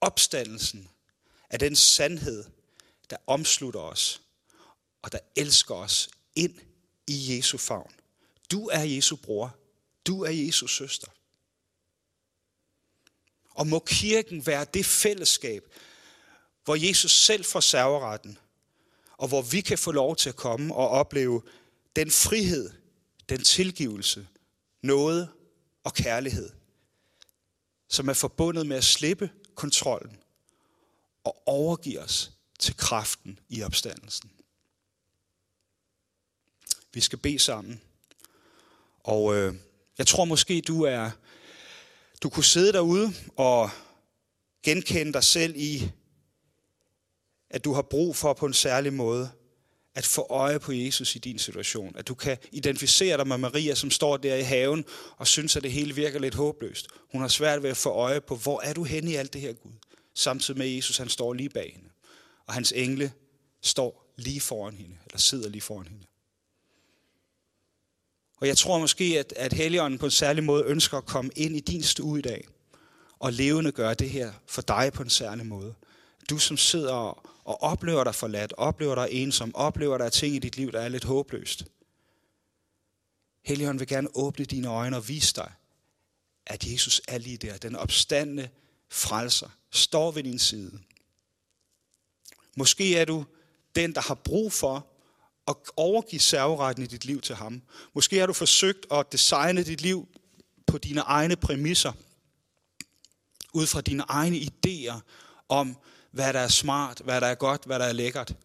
Opstandelsen 0.00 0.90
er 1.50 1.58
den 1.58 1.76
sandhed, 1.76 2.44
der 3.10 3.16
omslutter 3.26 3.80
os, 3.80 4.22
og 5.02 5.12
der 5.12 5.18
elsker 5.36 5.74
os 5.74 6.10
ind 6.34 6.58
i 7.06 7.36
Jesu 7.36 7.58
favn. 7.58 7.92
Du 8.50 8.68
er 8.68 8.82
Jesu 8.82 9.16
bror. 9.16 9.56
Du 10.06 10.22
er 10.22 10.30
Jesu 10.30 10.66
søster. 10.66 11.08
Og 13.50 13.66
må 13.66 13.78
kirken 13.78 14.46
være 14.46 14.66
det 14.74 14.86
fællesskab, 14.86 15.74
hvor 16.64 16.74
Jesus 16.74 17.12
selv 17.12 17.44
får 17.44 17.60
serveretten, 17.60 18.38
og 19.20 19.28
hvor 19.28 19.42
vi 19.42 19.60
kan 19.60 19.78
få 19.78 19.92
lov 19.92 20.16
til 20.16 20.28
at 20.28 20.36
komme 20.36 20.74
og 20.74 20.88
opleve 20.88 21.42
den 21.96 22.10
frihed, 22.10 22.70
den 23.28 23.44
tilgivelse, 23.44 24.28
noget 24.82 25.28
og 25.84 25.94
kærlighed, 25.94 26.50
som 27.88 28.08
er 28.08 28.12
forbundet 28.12 28.66
med 28.66 28.76
at 28.76 28.84
slippe 28.84 29.30
kontrollen 29.54 30.16
og 31.24 31.42
overgive 31.46 32.00
os 32.00 32.32
til 32.58 32.76
kraften 32.76 33.38
i 33.48 33.62
opstandelsen. 33.62 34.30
Vi 36.92 37.00
skal 37.00 37.18
bede 37.18 37.38
sammen. 37.38 37.80
Og 39.00 39.34
øh, 39.34 39.54
jeg 39.98 40.06
tror 40.06 40.24
måske, 40.24 40.60
du 40.60 40.82
er 40.82 41.10
du 42.22 42.28
kunne 42.28 42.44
sidde 42.44 42.72
derude 42.72 43.12
og 43.36 43.70
genkende 44.62 45.12
dig 45.12 45.24
selv 45.24 45.54
i, 45.56 45.90
at 47.50 47.64
du 47.64 47.72
har 47.72 47.82
brug 47.82 48.16
for 48.16 48.32
på 48.32 48.46
en 48.46 48.52
særlig 48.52 48.92
måde 48.92 49.30
at 49.94 50.06
få 50.06 50.26
øje 50.30 50.60
på 50.60 50.72
Jesus 50.72 51.16
i 51.16 51.18
din 51.18 51.38
situation. 51.38 51.96
At 51.96 52.08
du 52.08 52.14
kan 52.14 52.38
identificere 52.52 53.16
dig 53.16 53.26
med 53.26 53.38
Maria, 53.38 53.74
som 53.74 53.90
står 53.90 54.16
der 54.16 54.36
i 54.36 54.42
haven 54.42 54.84
og 55.16 55.26
synes, 55.26 55.56
at 55.56 55.62
det 55.62 55.72
hele 55.72 55.94
virker 55.94 56.18
lidt 56.18 56.34
håbløst. 56.34 56.88
Hun 57.12 57.20
har 57.20 57.28
svært 57.28 57.62
ved 57.62 57.70
at 57.70 57.76
få 57.76 57.90
øje 57.90 58.20
på, 58.20 58.36
hvor 58.36 58.60
er 58.60 58.72
du 58.72 58.84
henne 58.84 59.10
i 59.10 59.14
alt 59.14 59.32
det 59.32 59.40
her, 59.40 59.52
Gud? 59.52 59.72
Samtidig 60.14 60.58
med 60.58 60.66
Jesus, 60.66 60.96
han 60.96 61.08
står 61.08 61.32
lige 61.32 61.48
bag 61.48 61.72
hende. 61.74 61.88
Og 62.46 62.54
hans 62.54 62.72
engle 62.72 63.12
står 63.62 64.14
lige 64.16 64.40
foran 64.40 64.74
hende, 64.74 64.96
eller 65.06 65.18
sidder 65.18 65.48
lige 65.48 65.62
foran 65.62 65.86
hende. 65.86 66.06
Og 68.40 68.46
jeg 68.46 68.58
tror 68.58 68.78
måske, 68.78 69.18
at, 69.18 69.32
at 69.36 69.52
Helligånden 69.52 69.98
på 69.98 70.04
en 70.04 70.10
særlig 70.10 70.44
måde 70.44 70.64
ønsker 70.64 70.98
at 70.98 71.06
komme 71.06 71.30
ind 71.36 71.56
i 71.56 71.60
din 71.60 71.82
stue 71.82 72.18
i 72.18 72.22
dag, 72.22 72.48
og 73.18 73.32
levende 73.32 73.72
gøre 73.72 73.94
det 73.94 74.10
her 74.10 74.32
for 74.46 74.62
dig 74.62 74.90
på 74.92 75.02
en 75.02 75.10
særlig 75.10 75.46
måde. 75.46 75.74
Du 76.30 76.38
som 76.38 76.56
sidder 76.56 76.92
og, 76.92 77.26
og 77.44 77.62
oplever 77.62 78.04
dig 78.04 78.14
forladt, 78.14 78.52
oplever 78.56 78.94
dig 78.94 79.08
ensom, 79.10 79.54
oplever 79.54 79.98
der 79.98 80.08
ting 80.08 80.34
i 80.34 80.38
dit 80.38 80.56
liv, 80.56 80.72
der 80.72 80.80
er 80.80 80.88
lidt 80.88 81.04
håbløst. 81.04 81.64
Helligånden 83.44 83.80
vil 83.80 83.88
gerne 83.88 84.08
åbne 84.14 84.44
dine 84.44 84.68
øjne 84.68 84.96
og 84.96 85.08
vise 85.08 85.34
dig, 85.34 85.52
at 86.46 86.66
Jesus 86.72 87.00
er 87.08 87.18
lige 87.18 87.36
der. 87.36 87.56
Den 87.56 87.76
opstandende 87.76 88.48
frelser 88.88 89.48
står 89.70 90.10
ved 90.10 90.22
din 90.22 90.38
side. 90.38 90.78
Måske 92.56 92.96
er 92.96 93.04
du 93.04 93.24
den, 93.74 93.94
der 93.94 94.00
har 94.00 94.14
brug 94.14 94.52
for 94.52 94.86
at 95.48 95.56
overgive 95.76 96.20
serveretten 96.20 96.84
i 96.84 96.86
dit 96.86 97.04
liv 97.04 97.20
til 97.20 97.34
ham. 97.34 97.62
Måske 97.94 98.18
har 98.18 98.26
du 98.26 98.32
forsøgt 98.32 98.86
at 98.92 99.12
designe 99.12 99.64
dit 99.64 99.80
liv 99.80 100.08
på 100.66 100.78
dine 100.78 101.00
egne 101.00 101.36
præmisser, 101.36 101.92
ud 103.54 103.66
fra 103.66 103.80
dine 103.80 104.02
egne 104.02 104.36
idéer 104.36 105.00
om, 105.48 105.76
hvad 106.10 106.32
der 106.32 106.40
er 106.40 106.48
smart, 106.48 107.00
hvad 107.04 107.20
der 107.20 107.26
er 107.26 107.34
godt, 107.34 107.64
hvad 107.64 107.78
der 107.78 107.84
er 107.84 107.92
lækkert. 107.92 108.36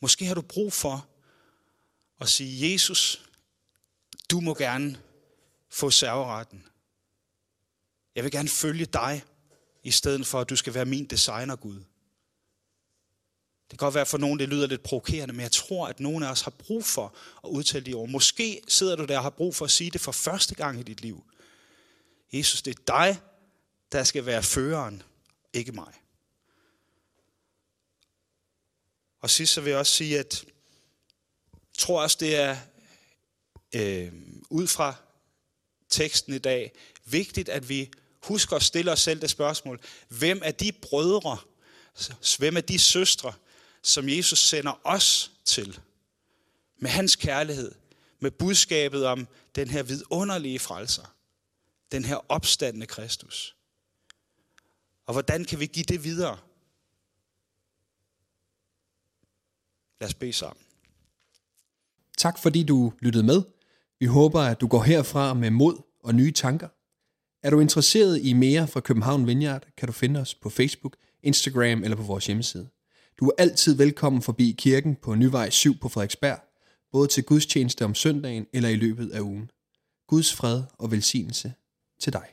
Måske 0.00 0.26
har 0.26 0.34
du 0.34 0.42
brug 0.42 0.72
for 0.72 1.06
at 2.20 2.28
sige, 2.28 2.72
Jesus, 2.72 3.28
du 4.30 4.40
må 4.40 4.54
gerne 4.54 5.00
få 5.70 5.90
serveretten. 5.90 6.66
Jeg 8.14 8.24
vil 8.24 8.32
gerne 8.32 8.48
følge 8.48 8.86
dig, 8.86 9.24
i 9.86 9.90
stedet 9.90 10.26
for 10.26 10.40
at 10.40 10.50
du 10.50 10.56
skal 10.56 10.74
være 10.74 10.84
min 10.84 11.04
designer, 11.04 11.56
Gud. 11.56 11.74
Det 13.70 13.78
kan 13.78 13.86
godt 13.86 13.94
være 13.94 14.06
for 14.06 14.18
nogen, 14.18 14.38
det 14.38 14.48
lyder 14.48 14.66
lidt 14.66 14.82
provokerende, 14.82 15.34
men 15.34 15.40
jeg 15.40 15.52
tror, 15.52 15.88
at 15.88 16.00
nogen 16.00 16.22
af 16.22 16.30
os 16.30 16.40
har 16.40 16.50
brug 16.50 16.84
for 16.84 17.14
at 17.44 17.48
udtale 17.48 17.86
de 17.86 17.94
ord. 17.94 18.08
Måske 18.08 18.60
sidder 18.68 18.96
du 18.96 19.04
der 19.04 19.16
og 19.16 19.22
har 19.22 19.30
brug 19.30 19.54
for 19.54 19.64
at 19.64 19.70
sige 19.70 19.90
det 19.90 20.00
for 20.00 20.12
første 20.12 20.54
gang 20.54 20.80
i 20.80 20.82
dit 20.82 21.00
liv. 21.00 21.24
Jesus, 22.32 22.62
det 22.62 22.78
er 22.78 22.82
dig, 22.86 23.20
der 23.92 24.04
skal 24.04 24.26
være 24.26 24.42
føreren, 24.42 25.02
ikke 25.52 25.72
mig. 25.72 25.92
Og 29.26 29.30
sidst 29.30 29.52
så 29.52 29.60
vil 29.60 29.70
jeg 29.70 29.78
også 29.78 29.92
sige, 29.92 30.18
at 30.18 30.44
jeg 31.52 31.78
tror 31.78 32.02
også, 32.02 32.16
det 32.20 32.36
er 32.36 32.56
øh, 33.74 34.12
ud 34.50 34.66
fra 34.66 34.94
teksten 35.88 36.34
i 36.34 36.38
dag 36.38 36.72
vigtigt, 37.04 37.48
at 37.48 37.68
vi 37.68 37.90
husker 38.22 38.56
at 38.56 38.62
stille 38.62 38.92
os 38.92 39.00
selv 39.00 39.20
det 39.20 39.30
spørgsmål. 39.30 39.80
Hvem 40.08 40.40
er 40.44 40.50
de 40.50 40.72
brødre, 40.72 41.38
hvem 42.38 42.56
er 42.56 42.60
de 42.60 42.78
søstre, 42.78 43.32
som 43.82 44.08
Jesus 44.08 44.38
sender 44.38 44.80
os 44.84 45.30
til? 45.44 45.80
Med 46.78 46.90
hans 46.90 47.16
kærlighed, 47.16 47.72
med 48.20 48.30
budskabet 48.30 49.06
om 49.06 49.28
den 49.54 49.68
her 49.68 49.82
vidunderlige 49.82 50.58
frelser, 50.58 51.14
den 51.92 52.04
her 52.04 52.30
opstandende 52.30 52.86
Kristus. 52.86 53.56
Og 55.06 55.12
hvordan 55.12 55.44
kan 55.44 55.60
vi 55.60 55.66
give 55.66 55.84
det 55.84 56.04
videre? 56.04 56.38
Lad 60.00 60.08
os 60.08 60.14
bede 60.14 60.32
sammen. 60.32 60.62
Tak 62.18 62.38
fordi 62.38 62.62
du 62.62 62.92
lyttede 63.00 63.24
med. 63.24 63.42
Vi 64.00 64.06
håber, 64.06 64.40
at 64.40 64.60
du 64.60 64.66
går 64.66 64.82
herfra 64.82 65.34
med 65.34 65.50
mod 65.50 65.82
og 66.02 66.14
nye 66.14 66.32
tanker. 66.32 66.68
Er 67.42 67.50
du 67.50 67.60
interesseret 67.60 68.20
i 68.22 68.32
mere 68.32 68.68
fra 68.68 68.80
København 68.80 69.26
Vineyard, 69.26 69.66
kan 69.76 69.86
du 69.86 69.92
finde 69.92 70.20
os 70.20 70.34
på 70.34 70.50
Facebook, 70.50 70.96
Instagram 71.22 71.84
eller 71.84 71.96
på 71.96 72.02
vores 72.02 72.26
hjemmeside. 72.26 72.68
Du 73.20 73.26
er 73.28 73.32
altid 73.38 73.74
velkommen 73.74 74.22
forbi 74.22 74.54
kirken 74.58 74.96
på 74.96 75.14
Nyvej 75.14 75.50
7 75.50 75.78
på 75.78 75.88
Frederiksberg, 75.88 76.40
både 76.92 77.08
til 77.08 77.24
gudstjeneste 77.24 77.84
om 77.84 77.94
søndagen 77.94 78.46
eller 78.52 78.68
i 78.68 78.76
løbet 78.76 79.10
af 79.10 79.20
ugen. 79.20 79.50
Guds 80.06 80.34
fred 80.34 80.62
og 80.78 80.90
velsignelse 80.90 81.52
til 82.00 82.12
dig. 82.12 82.26